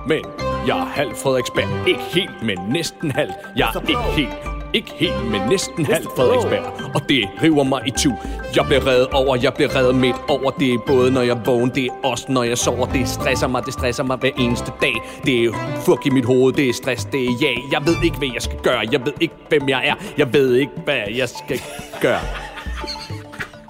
Men 0.07 0.25
jeg 0.67 0.79
er 0.79 0.85
halv 0.85 1.15
Frederiksberg. 1.23 1.89
Ikke 1.89 2.01
helt, 2.01 2.43
men 2.43 2.59
næsten 2.69 3.11
halv. 3.11 3.33
Jeg 3.57 3.69
er 3.75 3.81
ikke 3.81 4.03
helt, 4.17 4.52
ikke 4.75 4.93
helt, 4.97 5.31
men 5.31 5.41
næsten 5.49 5.87
halv 5.87 6.07
Frederiksberg. 6.17 6.93
Og 6.95 7.01
det 7.09 7.29
river 7.43 7.63
mig 7.65 7.83
i 7.87 7.91
tu. 7.91 8.13
Jeg 8.57 8.65
bliver 8.67 8.87
reddet 8.87 9.09
over, 9.09 9.37
jeg 9.43 9.55
bliver 9.55 9.77
reddet 9.77 9.95
midt 9.95 10.17
over. 10.29 10.51
Det 10.51 10.75
er 10.75 10.79
både 10.87 11.13
når 11.13 11.21
jeg 11.21 11.47
vågner, 11.47 11.73
det 11.73 11.85
er 11.85 11.91
også 12.05 12.27
når 12.29 12.43
jeg 12.43 12.59
sover. 12.59 12.87
Det 12.87 13.09
stresser 13.09 13.47
mig, 13.47 13.67
det 13.67 13.73
stresser 13.73 14.05
mig 14.05 14.17
hver 14.17 14.31
eneste 14.39 14.73
dag. 14.83 14.95
Det 15.25 15.45
er 15.45 15.53
fuck 15.87 16.07
i 16.07 16.11
mit 16.11 16.25
hoved, 16.25 16.53
det 16.53 16.69
er 16.69 16.73
stress, 16.73 17.05
det 17.05 17.25
er 17.25 17.31
ja 17.41 17.53
Jeg 17.73 17.87
ved 17.87 17.97
ikke, 18.05 18.17
hvad 18.19 18.29
jeg 18.35 18.43
skal 18.43 18.59
gøre. 18.63 18.81
Jeg 18.93 19.01
ved 19.07 19.13
ikke, 19.21 19.35
hvem 19.49 19.69
jeg 19.69 19.87
er. 19.87 19.95
Jeg 20.19 20.33
ved 20.33 20.55
ikke, 20.55 20.73
hvad 20.85 21.01
jeg 21.17 21.29
skal 21.29 21.61
gøre. 22.01 22.52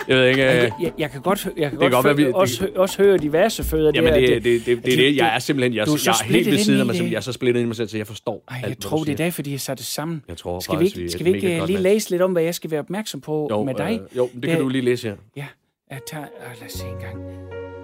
Jeg 0.08 0.16
ved 0.16 0.26
ikke... 0.26 0.42
øh, 0.42 0.70
Jeg, 0.82 0.92
jeg 0.98 1.10
kan 1.10 1.20
godt, 1.22 1.44
jeg 1.44 1.52
kan 1.54 1.70
kan 1.70 1.78
godt, 1.78 1.92
godt 1.92 2.04
være, 2.06 2.16
vi- 2.16 2.32
også, 2.34 2.60
hø- 2.64 2.70
også 2.76 3.02
høre 3.02 3.18
diverse 3.18 3.64
fødder. 3.64 3.92
Jamen, 3.94 4.12
der, 4.12 4.20
det, 4.20 4.28
det, 4.28 4.44
det, 4.44 4.66
det, 4.66 4.84
det, 4.84 4.92
er 4.92 4.96
det, 4.96 5.16
jeg 5.16 5.34
er 5.34 5.38
simpelthen, 5.38 5.74
jeg, 5.74 5.86
du 5.86 5.92
er 5.92 5.96
så 5.96 6.10
jeg 6.10 6.28
er 6.28 6.32
helt 6.32 6.50
ved 6.50 6.58
siden 6.58 6.80
af 6.80 6.86
mig 6.86 6.94
selv. 6.94 7.04
det. 7.04 7.12
Jeg 7.12 7.16
er 7.16 7.20
så 7.20 7.32
splittet 7.32 7.60
ind 7.60 7.66
i 7.66 7.68
mig 7.68 7.76
selv, 7.76 7.88
så 7.88 7.96
jeg 7.96 8.06
forstår 8.06 8.44
Ej, 8.50 8.56
alt, 8.56 8.68
jeg 8.68 8.76
du 8.76 8.88
tror, 8.88 9.04
det 9.04 9.12
er 9.12 9.16
derfor, 9.16 9.42
de 9.42 9.50
har 9.50 9.58
sat 9.58 9.78
det 9.78 9.86
sammen. 9.86 10.22
Jeg 10.28 10.36
tror 10.36 10.60
skal 10.60 10.78
vi 10.80 10.84
ikke, 10.84 11.04
er 11.04 11.08
skal 11.10 11.24
vi 11.26 11.32
ikke 11.34 11.60
øh, 11.60 11.66
lige 11.66 11.78
læse 11.78 12.10
lidt 12.10 12.22
om, 12.22 12.32
hvad 12.32 12.42
jeg 12.42 12.54
skal 12.54 12.70
være 12.70 12.80
opmærksom 12.80 13.20
på 13.20 13.48
Jo, 13.50 13.64
med 13.64 13.74
dig? 13.74 14.00
Øh, 14.12 14.16
jo, 14.16 14.28
det 14.42 14.50
kan 14.50 14.60
du 14.60 14.68
lige 14.68 14.84
læse 14.84 15.08
her. 15.08 15.16
Ja, 15.36 15.46
jeg 15.90 15.98
tager... 16.10 16.24
Øh, 16.24 16.60
lad 16.60 16.66
os 16.66 16.72
se 16.72 16.84
en 16.86 16.92
gang. 17.00 17.16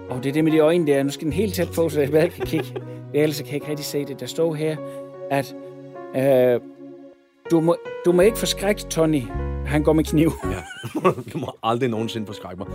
Og 0.09 0.23
det 0.23 0.29
er 0.29 0.33
det 0.33 0.43
med 0.43 0.51
de 0.51 0.59
øjne 0.59 0.87
der. 0.87 1.03
Nu 1.03 1.09
skal 1.09 1.25
den 1.25 1.33
helt 1.33 1.53
tæt 1.53 1.67
på, 1.75 1.89
så 1.89 2.01
jeg 2.01 2.11
bare 2.11 2.29
kan 2.29 2.45
kigge. 2.45 2.65
Ellers 3.13 3.37
kan 3.37 3.45
jeg 3.47 3.53
ikke 3.55 3.69
rigtig 3.69 3.85
se 3.85 4.05
det. 4.05 4.19
Der 4.19 4.25
står 4.25 4.53
her, 4.55 4.77
at... 5.31 5.55
Øh, 6.15 6.59
du, 7.51 7.59
må, 7.61 7.75
du 8.05 8.11
må 8.11 8.21
ikke 8.21 8.37
forskrække 8.37 8.81
Tony. 8.89 9.21
Han 9.69 9.83
går 9.83 9.93
med 9.93 10.03
kniv. 10.03 10.31
Ja. 10.43 10.99
du 11.33 11.37
må 11.37 11.51
aldrig 11.63 11.89
nogensinde 11.89 12.27
forskrække 12.27 12.57
mig. 12.57 12.67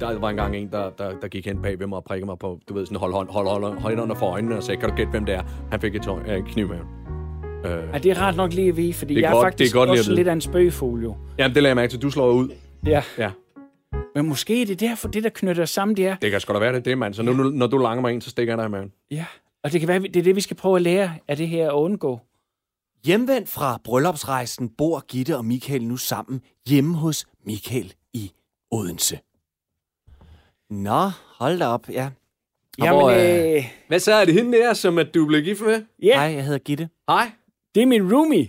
Der 0.00 0.18
var 0.18 0.30
engang 0.30 0.56
en, 0.56 0.68
der, 0.72 0.90
der, 0.90 1.12
der 1.22 1.28
gik 1.28 1.46
hen 1.46 1.62
bag 1.62 1.78
ved 1.80 1.86
mig 1.86 1.96
og 1.96 2.04
prikkede 2.04 2.26
mig 2.26 2.38
på, 2.38 2.58
du 2.68 2.74
ved, 2.74 2.86
sådan 2.86 2.98
hold, 2.98 3.12
hold, 3.14 3.28
hold, 3.30 3.46
hold, 3.62 3.78
hold 3.78 3.98
under 4.00 4.14
for 4.14 4.26
øjnene 4.26 4.56
og 4.56 4.62
sagde, 4.62 4.80
kan 4.80 4.88
du 4.88 4.94
gætte, 4.96 5.10
hvem 5.10 5.24
det 5.24 5.34
er? 5.34 5.42
Han 5.70 5.80
fik 5.80 5.94
et 5.94 6.02
tøj, 6.02 6.18
øh, 6.28 6.44
kniv 6.46 6.68
med. 6.68 6.76
Øh, 7.64 7.84
Ja, 7.92 7.98
det 7.98 8.10
er 8.10 8.20
rart 8.20 8.36
nok 8.36 8.52
lige 8.52 8.68
at 8.68 8.76
vide, 8.76 8.92
fordi 8.94 9.14
Det 9.14 9.20
jeg 9.22 9.30
godt- 9.32 9.44
er 9.44 9.46
faktisk 9.50 9.74
er 9.74 9.78
godt 9.78 9.90
også 9.90 10.12
lidt 10.12 10.28
af 10.28 10.32
en 10.32 10.40
spøgefugl, 10.40 11.02
jo. 11.02 11.16
jamen, 11.38 11.54
det 11.54 11.62
lader 11.62 11.70
jeg 11.70 11.76
mærke 11.76 11.90
til. 11.90 12.02
Du 12.02 12.10
slår 12.10 12.30
ud. 12.30 12.48
Ja. 12.86 13.02
Ja, 13.18 13.30
Men 14.14 14.28
måske 14.28 14.62
er 14.62 14.66
det 14.66 14.80
derfor, 14.80 15.08
det 15.08 15.24
der 15.24 15.30
knytter 15.30 15.64
sammen, 15.64 15.96
det 15.96 16.06
er... 16.06 16.16
det 16.22 16.30
kan 16.30 16.40
sgu 16.40 16.52
da 16.54 16.58
være, 16.58 16.72
det 16.72 16.84
det, 16.84 16.98
mand. 16.98 17.14
Så 17.14 17.22
nu, 17.22 17.32
nu, 17.32 17.42
når 17.42 17.66
du 17.66 17.78
langer 17.78 18.00
mig 18.02 18.12
ind, 18.12 18.22
så 18.22 18.30
stikker 18.30 18.52
jeg 18.52 18.58
dig 18.58 18.66
i 18.66 18.70
maven. 18.70 18.92
Ja. 19.10 19.24
Og 19.64 19.72
det 19.72 19.80
kan 19.80 19.88
være, 19.88 19.98
det 19.98 20.16
er 20.16 20.22
det, 20.22 20.36
vi 20.36 20.40
skal 20.40 20.56
prøve 20.56 20.76
at 20.76 20.82
lære 20.82 21.10
af 21.28 21.36
det 21.36 21.48
her 21.48 21.68
at 21.68 21.74
undgå. 21.74 22.20
Hjemvendt 23.04 23.48
fra 23.48 23.80
bryllupsrejsen 23.84 24.68
bor 24.68 25.00
Gitte 25.06 25.36
og 25.36 25.44
Michael 25.44 25.84
nu 25.86 25.96
sammen 25.96 26.40
hjemme 26.68 26.94
hos 26.96 27.26
Michael 27.46 27.94
i 28.12 28.32
Odense. 28.70 29.18
Nå, 30.70 31.08
hold 31.38 31.58
da 31.58 31.66
op, 31.66 31.88
ja. 31.88 32.10
Jamen, 32.78 33.00
hvor, 33.00 33.10
øh, 33.56 33.64
Hvad 33.88 33.98
så 34.00 34.12
er 34.12 34.24
det 34.24 34.34
hende 34.34 34.58
der, 34.58 34.74
som 34.74 34.98
at 34.98 35.14
du 35.14 35.26
blev 35.26 35.42
gift 35.42 35.60
med? 35.62 35.84
ja, 36.02 36.14
Hej, 36.14 36.32
jeg 36.34 36.44
hedder 36.44 36.58
Gitte. 36.58 36.88
Hej. 37.08 37.30
det 37.74 37.82
er 37.82 37.86
min 37.86 38.12
roomie. 38.14 38.48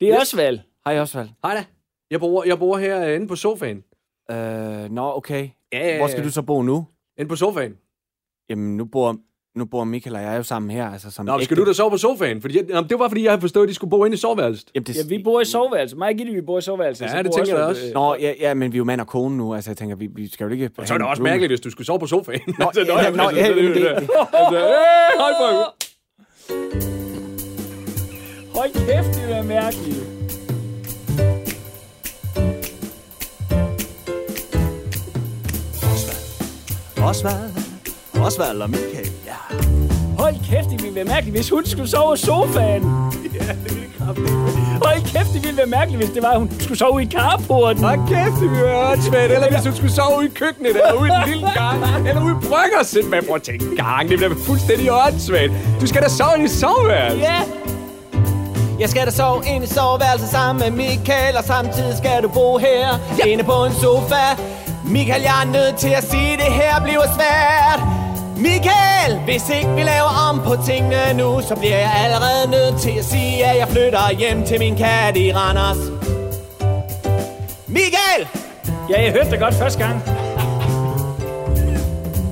Det 0.00 0.08
er 0.08 0.14
Yes. 0.14 0.20
også 0.20 0.36
valg. 0.36 0.62
Hej 0.84 1.00
Osvald. 1.00 1.28
Hej 1.44 1.54
da. 1.54 1.64
Jeg 2.10 2.20
bor, 2.20 2.44
jeg 2.44 2.58
bor 2.58 2.78
herinde 2.78 3.28
på 3.28 3.36
sofaen. 3.36 3.84
Øh, 4.30 4.90
nå, 4.90 5.16
okay. 5.16 5.48
Ja, 5.72 5.98
Hvor 5.98 6.06
skal 6.08 6.24
du 6.24 6.30
så 6.30 6.42
bo 6.42 6.62
nu? 6.62 6.86
Inde 7.18 7.28
på 7.28 7.36
sofaen. 7.36 7.78
Jamen, 8.48 8.76
nu 8.76 8.84
bor, 8.84 9.16
nu 9.56 9.64
bor 9.64 9.84
Michael 9.84 10.16
og 10.16 10.22
jeg 10.22 10.36
jo 10.36 10.42
sammen 10.42 10.70
her. 10.70 10.90
Altså, 10.92 11.10
som 11.10 11.26
Nå, 11.26 11.32
ægte- 11.32 11.44
skal 11.44 11.56
du 11.56 11.64
da 11.66 11.72
sove 11.72 11.90
på 11.90 11.96
sofaen? 11.96 12.40
Fordi 12.40 12.56
jeg, 12.56 12.64
jamen, 12.68 12.90
det 12.90 12.98
var, 12.98 13.08
fordi 13.08 13.22
jeg 13.24 13.30
havde 13.32 13.40
forstået, 13.40 13.64
at 13.64 13.68
de 13.68 13.74
skulle 13.74 13.90
bo 13.90 14.04
inde 14.04 14.14
i 14.14 14.18
soveværelset. 14.18 14.70
Jamen, 14.74 14.86
det, 14.86 14.96
Ja, 14.96 15.02
vi 15.16 15.22
bor 15.24 15.40
i 15.40 15.44
soveværelse. 15.44 15.96
Mig 15.96 16.08
og 16.08 16.14
Gitte, 16.14 16.32
vi 16.32 16.40
bor 16.40 16.58
i 16.58 16.62
soveværelse. 16.62 17.04
Ja, 17.04 17.10
Så 17.10 17.22
det 17.22 17.32
tænker 17.36 17.56
jeg 17.56 17.64
også, 17.66 17.86
øh, 17.86 17.94
Nå, 17.94 18.14
ja, 18.20 18.32
ja, 18.40 18.54
men 18.54 18.72
vi 18.72 18.76
er 18.76 18.78
jo 18.78 18.84
mand 18.84 19.00
og 19.00 19.06
kone 19.06 19.36
nu. 19.36 19.54
Altså, 19.54 19.70
jeg 19.70 19.76
tænker, 19.76 19.96
vi, 19.96 20.08
vi 20.14 20.28
skal 20.32 20.44
jo 20.44 20.50
ikke... 20.52 20.70
Så 20.84 20.94
er 20.94 20.98
det 20.98 21.06
også 21.06 21.22
mærkeligt, 21.22 21.50
hvis 21.50 21.60
du 21.60 21.70
skulle 21.70 21.86
sove 21.86 21.98
på 21.98 22.06
sofaen. 22.06 22.40
Nå, 22.58 22.64
Altså, 22.66 22.80
ja, 22.80 23.10
nå, 23.10 23.22
altså, 23.22 23.40
ja, 23.40 23.46
så 23.46 23.52
er 23.52 23.54
det- 23.54 23.64
det- 23.64 23.74
det- 23.74 23.86
Altså, 23.86 24.08
hey, 24.50 25.18
high 25.22 25.34
five. 25.40 25.64
Hold 28.54 28.72
kæft, 28.86 29.14
det 29.28 29.36
er 29.36 29.42
mærkeligt. 29.42 30.02
Osvald. 37.02 37.50
Osvald 38.22 38.62
og 38.62 38.70
Michael, 38.70 39.10
ja. 39.26 39.31
Hold 40.22 40.34
kæft, 40.50 40.70
det 40.70 40.82
ville 40.82 40.94
være 40.94 41.04
mærkeligt, 41.04 41.36
hvis 41.36 41.50
hun 41.50 41.66
skulle 41.66 41.88
sove 41.90 42.14
i 42.14 42.16
sofaen. 42.18 42.82
Ja, 43.34 43.52
det 43.64 43.74
ville 43.74 43.88
kraftigt. 43.98 44.30
Hold 44.86 45.00
kæft, 45.12 45.30
det 45.34 45.42
ville 45.44 45.56
være 45.56 45.66
mærkeligt, 45.66 46.02
hvis 46.02 46.10
det 46.14 46.22
var, 46.22 46.30
at 46.30 46.38
hun 46.38 46.50
skulle 46.60 46.78
sove 46.78 47.02
i 47.02 47.06
carporten. 47.06 47.84
Hold 47.84 48.00
kæft, 48.08 48.36
det 48.40 48.50
ville 48.50 48.64
være 48.64 48.90
åndssvagt. 48.92 49.32
Eller 49.32 49.48
hvis 49.50 49.62
du 49.68 49.76
skulle 49.76 49.92
sove 49.92 50.24
i 50.24 50.28
køkkenet, 50.28 50.70
eller 50.70 50.92
ude 51.00 51.08
i 51.08 51.12
den 51.12 51.28
lille 51.32 51.50
gang, 51.60 52.08
eller 52.08 52.22
ude 52.24 52.34
i 52.42 52.46
bryggersen. 52.48 53.10
Men 53.10 53.20
prøv 53.26 53.36
at 53.36 53.42
tænke 53.42 53.76
gang, 53.76 54.08
det 54.08 54.16
bliver 54.18 54.34
fuldstændig 54.46 54.88
åndssvagt. 54.92 55.52
Du 55.80 55.86
skal 55.86 56.02
da 56.02 56.08
sove 56.08 56.44
i 56.44 56.48
soveværelse. 56.48 57.18
Ja, 57.18 57.38
Jeg 58.80 58.88
skal 58.90 59.06
da 59.06 59.10
sove 59.10 59.42
ind 59.54 59.64
i 59.64 59.66
soveværelset 59.66 60.28
sammen 60.28 60.58
med 60.64 60.70
Michael, 60.84 61.36
og 61.36 61.44
samtidig 61.44 61.96
skal 61.96 62.22
du 62.22 62.28
bo 62.28 62.58
her, 62.58 62.86
ja. 63.18 63.24
inde 63.24 63.44
på 63.44 63.64
en 63.64 63.72
sofa. 63.72 64.24
Michael, 64.84 65.22
jeg 65.22 65.36
er 65.44 65.48
nødt 65.52 65.76
til 65.76 65.92
at 66.00 66.04
sige, 66.10 66.32
det 66.36 66.52
her 66.60 66.80
bliver 66.84 67.06
svært. 67.16 68.01
Michael, 68.36 69.18
hvis 69.24 69.48
ikke 69.48 69.74
vi 69.74 69.82
laver 69.82 70.30
om 70.30 70.40
på 70.40 70.56
tingene 70.66 71.14
nu, 71.14 71.40
så 71.48 71.54
bliver 71.56 71.78
jeg 71.78 71.92
allerede 72.04 72.50
nødt 72.50 72.80
til 72.80 72.98
at 72.98 73.04
sige, 73.04 73.44
at 73.44 73.58
jeg 73.58 73.68
flytter 73.68 74.10
hjem 74.18 74.44
til 74.44 74.58
min 74.58 74.76
kat 74.76 75.16
i 75.16 75.32
Randers. 75.32 75.76
Michael! 77.66 78.28
ja 78.90 79.02
jeg 79.02 79.12
hørte 79.12 79.30
det 79.30 79.38
godt 79.38 79.54
første 79.54 79.78
gang. 79.78 80.02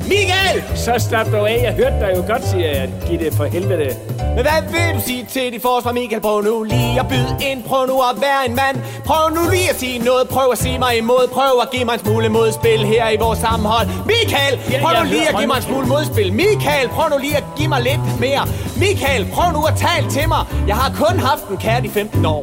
Michael! 0.09 0.77
Så 0.77 0.95
slap 1.09 1.27
dog 1.33 1.51
af. 1.51 1.63
Jeg 1.63 1.73
hørte 1.73 2.01
dig 2.01 2.13
jo 2.17 2.23
godt, 2.27 2.45
siger 2.49 2.67
jeg. 2.67 2.91
Giv 3.09 3.19
det 3.19 3.35
for 3.35 3.45
helvede. 3.45 3.97
Men 4.37 4.43
hvad 4.49 4.61
vil 4.75 4.89
du 4.97 5.01
sige 5.09 5.25
til 5.35 5.53
dit 5.53 5.63
forsvar, 5.63 5.93
Michael? 5.93 6.21
Prøv 6.21 6.43
nu 6.43 6.63
lige 6.63 7.01
at 7.03 7.07
byde 7.13 7.33
ind. 7.51 7.61
Prøv 7.71 7.83
nu 7.87 7.97
at 8.11 8.17
være 8.27 8.41
en 8.49 8.55
mand. 8.63 8.77
Prøv 9.09 9.25
nu 9.37 9.43
lige 9.55 9.69
at 9.73 9.77
sige 9.83 9.99
noget. 10.11 10.29
Prøv 10.29 10.49
at 10.53 10.59
sige 10.65 10.79
mig 10.79 10.93
imod. 11.03 11.25
Prøv 11.37 11.53
at 11.65 11.69
give 11.75 11.85
mig 11.85 11.95
en 11.99 12.03
smule 12.05 12.29
modspil 12.39 12.81
her 12.93 13.05
i 13.17 13.17
vores 13.25 13.39
sammenhold. 13.47 13.87
Michael, 14.13 14.55
prøv 14.83 14.93
nu 14.99 15.05
lige 15.15 15.29
at 15.31 15.35
give 15.41 15.51
mig 15.53 15.57
en 15.63 15.67
smule 15.71 15.87
modspil. 15.95 16.29
Michael, 16.43 16.87
prøv 16.97 17.07
nu 17.13 17.19
lige 17.27 17.37
at 17.43 17.47
give 17.59 17.69
mig 17.75 17.81
lidt 17.91 18.05
mere. 18.25 18.43
Michael, 18.85 19.23
prøv 19.35 19.49
nu 19.57 19.61
at 19.71 19.77
tale 19.87 20.07
til 20.17 20.27
mig. 20.35 20.43
Jeg 20.71 20.77
har 20.83 20.91
kun 21.05 21.17
haft 21.29 21.45
en 21.53 21.57
kat 21.67 21.83
i 21.89 21.89
15 21.89 22.27
år. 22.35 22.43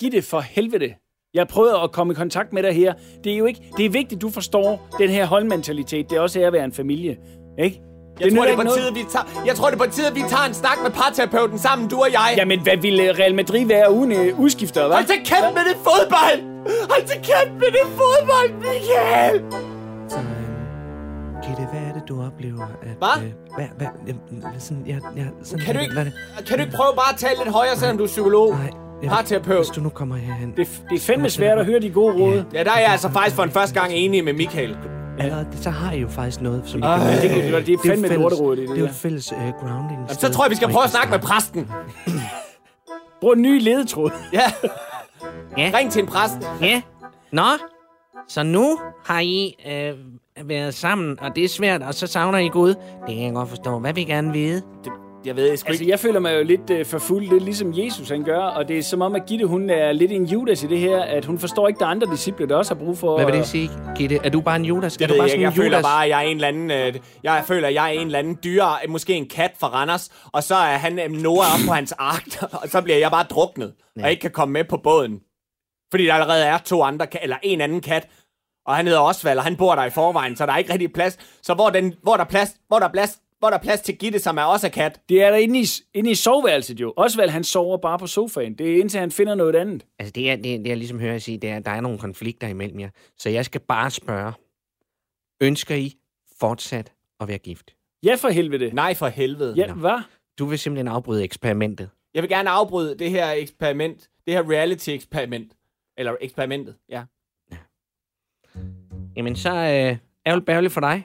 Giv 0.00 0.10
det 0.16 0.24
for 0.32 0.40
helvede. 0.40 0.90
Jeg 1.34 1.40
har 1.40 1.50
prøvet 1.56 1.74
at 1.84 1.92
komme 1.92 2.10
i 2.12 2.16
kontakt 2.22 2.52
med 2.52 2.62
dig 2.62 2.72
her. 2.82 2.92
Det 3.24 3.32
er 3.32 3.36
jo 3.36 3.46
ikke... 3.50 3.60
Det 3.76 3.84
er 3.86 3.90
vigtigt, 3.90 4.20
du 4.22 4.30
forstår 4.30 4.88
den 4.98 5.10
her 5.10 5.24
holdmentalitet. 5.26 6.10
Det 6.10 6.16
er 6.16 6.20
også 6.20 6.38
her 6.38 6.46
at 6.46 6.52
være 6.52 6.64
en 6.64 6.72
familie. 6.72 7.16
Ikke? 7.58 7.80
Jeg 8.20 8.32
tror, 8.36 8.44
det 8.44 8.52
er 8.52 8.56
på 8.56 8.62
tide, 8.76 8.94
vi 8.94 9.04
tager, 9.12 9.42
jeg 9.46 9.56
tror, 9.56 9.66
det 9.70 9.80
er 9.80 9.84
på 9.84 9.90
tide, 9.90 10.06
at 10.06 10.14
vi 10.14 10.20
tager 10.28 10.44
en 10.48 10.54
snak 10.54 10.78
med 10.82 10.90
parterapeuten 10.90 11.58
sammen, 11.58 11.88
du 11.88 11.96
og 11.96 12.12
jeg. 12.12 12.34
Jamen, 12.36 12.60
hvad 12.60 12.76
ville 12.76 13.12
Real 13.12 13.34
Madrid 13.34 13.66
være 13.66 13.92
uden 13.92 14.12
øh, 14.12 14.40
udskifter, 14.40 14.88
hva'? 14.88 14.92
Hold 14.94 15.04
til 15.04 15.16
kæft 15.24 15.54
med 15.54 15.64
det 15.70 15.76
fodbold! 15.88 16.40
Hold 16.90 17.06
til 17.06 17.16
kæft 17.16 17.52
med 17.62 17.70
det 17.76 17.86
fodbold, 17.98 18.50
Michael! 18.64 19.42
Så, 20.08 20.16
øh, 20.18 21.42
Gitte, 21.44 21.62
hvad 21.72 21.80
er 21.88 21.92
det, 21.92 22.02
du 22.08 22.22
oplever? 22.26 22.66
At, 22.82 22.88
Hvad? 22.98 23.24
Øh, 23.24 23.32
hvad, 23.56 23.66
hvad, 23.78 23.86
øh, 24.08 24.14
sådan, 24.58 24.82
jeg, 24.86 24.98
jeg, 25.16 25.26
sådan, 25.42 25.64
Kan 25.64 25.74
du 25.74 25.80
ikke, 25.80 25.94
det? 25.94 26.12
kan 26.48 26.56
du 26.58 26.62
ikke 26.64 26.76
prøve 26.76 26.92
bare 26.96 27.12
at 27.12 27.18
tale 27.18 27.34
lidt 27.44 27.54
højere, 27.54 27.76
selvom 27.76 27.96
du 27.98 28.04
er 28.04 28.08
psykolog? 28.08 28.50
Nej, 28.50 28.70
jeg, 29.02 29.10
Parterapeut. 29.10 29.56
Hvis 29.58 29.68
du 29.68 29.80
nu 29.80 29.88
kommer 29.88 30.16
herhen. 30.16 30.52
Det, 30.56 30.68
det 30.90 30.96
er 30.96 31.00
fandme 31.00 31.30
svært 31.30 31.58
at 31.58 31.66
høre 31.66 31.80
de 31.80 31.90
gode 31.90 32.14
råd. 32.14 32.44
Ja, 32.54 32.64
der 32.64 32.70
er 32.72 32.80
jeg 32.80 32.88
altså 32.92 33.10
faktisk 33.10 33.36
for 33.36 33.42
en 33.42 33.50
første 33.50 33.80
gang 33.80 33.92
enig 33.92 34.24
med 34.24 34.32
Michael. 34.32 34.76
Allerede, 35.18 35.46
så 35.62 35.70
har 35.70 35.92
I 35.92 36.00
jo 36.00 36.08
faktisk 36.08 36.40
noget, 36.40 36.62
som 36.66 36.80
I 36.80 36.82
Ej. 36.82 36.98
kan 36.98 37.06
Det, 37.06 37.22
det, 37.22 37.66
det 37.66 37.68
er 37.68 37.72
jo 37.72 37.78
fandme 37.90 38.06
et 38.06 38.10
fælles- 38.12 38.20
lorteråd, 38.22 38.56
det, 38.56 38.62
Det 38.62 38.70
er 38.70 38.74
det 38.74 38.80
jo 38.80 38.86
et 38.86 38.94
fælles 38.94 39.32
uh, 39.32 39.38
grounding. 39.38 39.92
Jamen, 39.92 40.08
så 40.08 40.32
tror 40.32 40.44
jeg, 40.44 40.50
vi 40.50 40.56
skal 40.56 40.68
prøve 40.68 40.84
at 40.84 40.90
snakke 40.90 41.10
med 41.10 41.18
præsten. 41.18 41.70
Brug 43.20 43.32
en 43.32 43.42
ny 43.42 43.60
ledetråd. 43.62 44.10
Ja, 44.32 44.52
Ja. 45.58 45.70
ring 45.74 45.92
til 45.92 46.02
en 46.02 46.06
præst. 46.08 46.34
Ja. 46.60 46.82
Nå, 47.32 47.42
så 48.28 48.42
nu 48.42 48.78
har 49.06 49.20
I 49.20 49.54
øh, 49.70 49.92
været 50.48 50.74
sammen, 50.74 51.20
og 51.20 51.36
det 51.36 51.44
er 51.44 51.48
svært, 51.48 51.82
og 51.82 51.94
så 51.94 52.06
savner 52.06 52.38
I 52.38 52.48
Gud. 52.48 52.68
Det 53.06 53.14
kan 53.14 53.22
jeg 53.24 53.32
godt 53.32 53.48
forstå. 53.48 53.78
Hvad 53.78 53.92
vil 53.94 54.02
I 54.02 54.04
gerne 54.04 54.32
vide? 54.32 54.62
Jeg 55.26 55.36
ved 55.36 55.56
sgu 55.56 55.68
Altså, 55.68 55.82
ikke. 55.82 55.90
jeg 55.90 56.00
føler 56.00 56.20
mig 56.20 56.38
jo 56.38 56.44
lidt 56.44 56.70
øh, 56.70 56.86
for 56.86 56.98
fuld. 56.98 57.30
Det 57.30 57.36
er 57.36 57.40
ligesom 57.40 57.72
Jesus, 57.76 58.08
han 58.08 58.24
gør. 58.24 58.38
Og 58.38 58.68
det 58.68 58.78
er 58.78 58.82
som 58.82 59.02
om, 59.02 59.14
at 59.14 59.26
Gitte, 59.26 59.46
hun 59.46 59.70
er 59.70 59.92
lidt 59.92 60.12
en 60.12 60.24
Judas 60.24 60.62
i 60.62 60.66
det 60.66 60.78
her. 60.78 61.02
At 61.02 61.24
hun 61.24 61.38
forstår 61.38 61.68
ikke, 61.68 61.78
der 61.78 61.86
er 61.86 61.90
andre 61.90 62.06
disciple, 62.12 62.48
der 62.48 62.56
også 62.56 62.74
har 62.74 62.84
brug 62.84 62.98
for... 62.98 63.16
Hvad 63.16 63.26
vil 63.26 63.34
det 63.34 63.46
sige, 63.46 63.70
Gitte? 63.96 64.18
Er 64.24 64.30
du 64.30 64.40
bare 64.40 64.56
en 64.56 64.64
Judas? 64.64 64.96
Det 64.96 65.04
er 65.04 65.08
du 65.08 65.14
bare 65.14 65.22
jeg 65.22 65.30
sådan 65.30 65.40
ikke. 65.40 65.46
en 65.46 65.52
Jeg 65.52 65.56
føler 65.56 65.76
Judas? 65.76 65.82
bare, 65.82 66.04
at 66.04 66.10
jeg 66.10 66.18
er 66.24 66.28
en 66.28 66.36
eller 66.36 66.48
anden... 66.48 66.70
Øh, 66.70 66.94
jeg 67.22 67.44
føler, 67.46 67.68
at 67.68 67.74
jeg 67.74 67.84
er 67.94 68.00
en 68.00 68.06
eller 68.06 68.18
anden 68.18 68.38
dyr, 68.44 68.64
øh, 68.64 68.90
måske 68.90 69.12
en 69.14 69.28
kat 69.28 69.52
fra 69.60 69.68
Randers, 69.68 70.10
og 70.32 70.42
så 70.42 70.54
er 70.54 70.76
han 70.76 70.98
øh, 70.98 71.10
Noah 71.10 71.54
op 71.54 71.60
på 71.68 71.72
hans 71.72 71.92
ark, 71.92 72.26
og 72.62 72.68
så 72.68 72.82
bliver 72.82 72.98
jeg 72.98 73.10
bare 73.10 73.24
druknet, 73.30 73.74
ja. 73.96 74.04
og 74.04 74.10
ikke 74.10 74.20
kan 74.20 74.30
komme 74.30 74.52
med 74.52 74.64
på 74.64 74.76
båden. 74.76 75.20
Fordi 75.90 76.04
der 76.06 76.14
allerede 76.14 76.44
er 76.44 76.58
to 76.58 76.82
andre, 76.82 77.06
eller 77.22 77.36
en 77.42 77.60
anden 77.60 77.80
kat, 77.80 78.08
og 78.66 78.76
han 78.76 78.86
hedder 78.86 79.00
Osvald, 79.00 79.38
og 79.38 79.44
han 79.44 79.56
bor 79.56 79.74
der 79.74 79.84
i 79.84 79.90
forvejen, 79.90 80.36
så 80.36 80.46
der 80.46 80.52
er 80.52 80.56
ikke 80.58 80.72
rigtig 80.72 80.92
plads. 80.92 81.18
Så 81.42 81.54
hvor, 81.54 81.70
den, 81.70 81.94
hvor, 82.02 82.16
der, 82.16 82.24
er 82.24 82.28
plads, 82.28 82.56
hvor, 82.68 82.78
der, 82.78 82.86
er 82.86 82.92
plads, 82.92 83.18
hvor 83.38 83.50
der 83.50 83.56
er 83.56 83.62
plads 83.62 83.80
til 83.80 83.98
Gitte, 83.98 84.18
som 84.18 84.38
er 84.38 84.42
også 84.42 84.66
er 84.66 84.70
kat. 84.70 85.00
Det 85.08 85.22
er 85.22 85.30
der 85.30 85.36
inde 85.36 85.60
i, 85.60 85.66
inde 85.94 86.10
i 86.10 86.14
soveværelset 86.14 86.80
jo. 86.80 86.94
Osvald, 86.96 87.30
han 87.30 87.44
sover 87.44 87.78
bare 87.78 87.98
på 87.98 88.06
sofaen. 88.06 88.54
Det 88.54 88.72
er 88.72 88.80
indtil 88.80 89.00
han 89.00 89.10
finder 89.10 89.34
noget 89.34 89.56
andet. 89.56 89.86
Altså, 89.98 90.12
det 90.12 90.30
er, 90.30 90.36
det, 90.36 90.44
det 90.44 90.66
jeg 90.66 90.76
ligesom 90.76 91.00
hører 91.00 91.12
jer 91.12 91.18
sige, 91.18 91.38
det 91.38 91.50
er, 91.50 91.56
at 91.56 91.64
der 91.64 91.70
er 91.70 91.80
nogle 91.80 91.98
konflikter 91.98 92.48
imellem 92.48 92.80
jer. 92.80 92.90
Så 93.18 93.30
jeg 93.30 93.44
skal 93.44 93.60
bare 93.60 93.90
spørge. 93.90 94.32
Ønsker 95.40 95.74
I 95.74 95.94
fortsat 96.40 96.92
at 97.20 97.28
være 97.28 97.38
gift? 97.38 97.74
Ja, 98.02 98.14
for 98.14 98.28
helvede. 98.28 98.74
Nej, 98.74 98.94
for 98.94 99.08
helvede. 99.08 99.54
Ja, 99.56 99.72
hvad? 99.72 100.02
Du 100.38 100.46
vil 100.46 100.58
simpelthen 100.58 100.88
afbryde 100.88 101.24
eksperimentet. 101.24 101.90
Jeg 102.14 102.22
vil 102.22 102.30
gerne 102.30 102.50
afbryde 102.50 102.98
det 102.98 103.10
her 103.10 103.30
eksperiment, 103.30 104.10
det 104.26 104.34
her 104.34 104.50
reality-eksperiment. 104.50 105.52
Eller 105.98 106.16
eksperimentet, 106.20 106.76
ja. 106.88 107.02
Jamen, 109.16 109.36
så 109.36 109.50
øh, 109.50 109.96
ærgerligt 110.26 110.72
for 110.72 110.80
dig. 110.80 111.04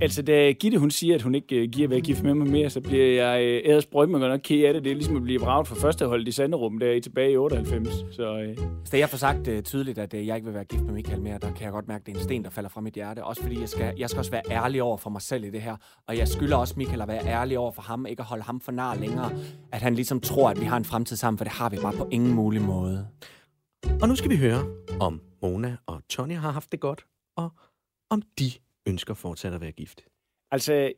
Altså, 0.00 0.22
da 0.22 0.52
Gitte, 0.52 0.78
hun 0.78 0.90
siger, 0.90 1.14
at 1.14 1.22
hun 1.22 1.34
ikke 1.34 1.62
uh, 1.62 1.70
giver 1.70 1.86
at 1.86 1.90
være 1.90 2.00
gift 2.00 2.22
med 2.22 2.34
mig 2.34 2.48
mere, 2.50 2.70
så 2.70 2.80
bliver 2.80 3.06
jeg 3.06 3.62
uh, 3.64 3.70
æders 3.70 3.86
brød 3.86 4.06
mig 4.06 4.20
godt 4.20 4.32
nok 4.32 4.40
ked 4.44 4.64
af 4.64 4.74
det. 4.74 4.84
Det 4.84 4.90
er 4.90 4.94
ligesom 4.94 5.16
at 5.16 5.22
blive 5.22 5.40
braget 5.40 5.68
for 5.68 5.74
første 5.74 6.06
hold 6.06 6.28
i 6.28 6.32
Sanderum, 6.32 6.78
der 6.78 6.86
er 6.86 7.00
tilbage 7.00 7.32
i 7.32 7.36
98. 7.36 7.88
Så 8.12 8.54
uh, 8.58 8.66
Så 8.84 8.96
jeg 8.96 9.08
får 9.08 9.18
sagt 9.18 9.48
uh, 9.48 9.60
tydeligt, 9.60 9.98
at 9.98 10.14
uh, 10.14 10.26
jeg 10.26 10.36
ikke 10.36 10.44
vil 10.44 10.54
være 10.54 10.64
gift 10.64 10.82
med 10.82 10.92
Michael 10.92 11.20
mere, 11.20 11.38
der 11.38 11.52
kan 11.52 11.64
jeg 11.64 11.72
godt 11.72 11.88
mærke, 11.88 12.02
at 12.02 12.06
det 12.06 12.12
er 12.12 12.16
en 12.18 12.24
sten, 12.24 12.44
der 12.44 12.50
falder 12.50 12.70
fra 12.70 12.80
mit 12.80 12.94
hjerte. 12.94 13.24
Også 13.24 13.42
fordi 13.42 13.60
jeg 13.60 13.68
skal, 13.68 13.94
jeg 13.98 14.10
skal 14.10 14.18
også 14.18 14.30
være 14.30 14.42
ærlig 14.50 14.82
over 14.82 14.96
for 14.96 15.10
mig 15.10 15.22
selv 15.22 15.44
i 15.44 15.50
det 15.50 15.62
her. 15.62 15.76
Og 16.08 16.18
jeg 16.18 16.28
skylder 16.28 16.56
også 16.56 16.74
Michael 16.76 17.02
at 17.02 17.08
være 17.08 17.26
ærlig 17.26 17.58
over 17.58 17.72
for 17.72 17.82
ham, 17.82 18.06
ikke 18.06 18.20
at 18.20 18.26
holde 18.26 18.42
ham 18.42 18.60
for 18.60 18.72
nar 18.72 18.94
længere. 18.94 19.30
At 19.72 19.82
han 19.82 19.94
ligesom 19.94 20.20
tror, 20.20 20.50
at 20.50 20.60
vi 20.60 20.64
har 20.64 20.76
en 20.76 20.84
fremtid 20.84 21.16
sammen, 21.16 21.38
for 21.38 21.44
det 21.44 21.52
har 21.52 21.68
vi 21.70 21.76
bare 21.82 21.92
på 21.92 22.08
ingen 22.10 22.34
mulig 22.34 22.62
måde. 22.62 23.08
Og 24.02 24.08
nu 24.08 24.16
skal 24.16 24.30
vi 24.30 24.36
høre, 24.36 24.64
om 25.00 25.20
Mona 25.42 25.76
og 25.86 26.00
Tony 26.08 26.36
har 26.36 26.50
haft 26.50 26.72
det 26.72 26.80
godt, 26.80 27.06
og 27.36 27.50
om 28.10 28.22
de 28.38 28.50
ønsker 28.86 29.14
fortsat 29.14 29.54
at 29.54 29.60
være 29.60 29.72
gift. 29.72 30.00
altså, 30.52 30.92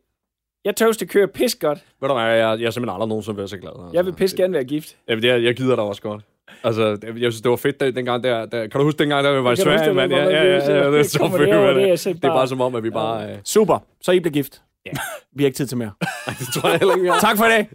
jeg 0.64 0.76
tøvs, 0.76 0.96
det 0.96 1.10
kører 1.10 1.26
pis 1.26 1.54
godt. 1.54 1.78
Ved 2.00 2.08
du 2.08 2.14
hvad, 2.14 2.24
jeg, 2.24 2.60
jeg 2.60 2.66
er 2.66 2.70
simpelthen 2.70 2.94
aldrig 2.94 3.08
nogensinde 3.08 3.36
været 3.36 3.50
så 3.50 3.56
glad. 3.58 3.70
Altså. 3.70 3.90
Jeg 3.92 4.06
vil 4.06 4.12
pis 4.12 4.34
gerne 4.34 4.52
være 4.54 4.64
gift. 4.64 4.96
Jamen, 5.08 5.22
det, 5.22 5.30
er- 5.30 5.36
jeg 5.36 5.56
gider 5.56 5.74
dig 5.74 5.84
også 5.84 6.02
godt. 6.02 6.22
Altså, 6.64 6.82
jeg 7.04 7.14
synes, 7.32 7.40
det 7.40 7.50
var 7.50 7.56
fedt 7.56 7.80
den- 7.80 7.96
dengang 7.96 8.24
der, 8.24 8.46
der... 8.46 8.60
Kan 8.66 8.78
du 8.78 8.82
huske 8.84 8.98
dengang, 8.98 9.24
der 9.24 9.32
vi 9.32 9.38
var 9.44 9.44
i 9.44 9.48
Jeg 9.50 9.58
Sverige, 9.58 9.94
mand? 9.94 10.12
Ja, 10.12 10.24
ja, 10.24 10.44
ja, 10.44 10.52
ja, 10.74 10.90
det 10.90 10.98
er 10.98 11.02
så 11.02 11.18
fedt, 11.18 11.32
det 11.76 11.90
er 11.90 11.96
så 11.96 12.12
Det 12.12 12.24
er 12.24 12.28
bare- 12.28 12.48
som 12.48 12.60
om, 12.60 12.74
at 12.74 12.82
vi 12.82 12.90
bare... 12.90 13.30
Øh, 13.32 13.38
Super, 13.44 13.78
så 14.00 14.12
I 14.12 14.20
bliver 14.20 14.32
gift. 14.32 14.62
Ja. 14.86 14.90
vi 15.32 15.42
har 15.42 15.46
ikke 15.46 15.56
tid 15.56 15.66
til 15.66 15.78
mere. 15.78 15.92
det 16.38 16.46
tror 16.54 16.68
jeg 16.68 16.78
heller 16.78 16.94
ikke, 16.94 17.02
vi 17.02 17.08
har. 17.08 17.20
tak 17.20 17.36
for 17.36 17.44
i 17.44 17.48
dag. 17.48 17.68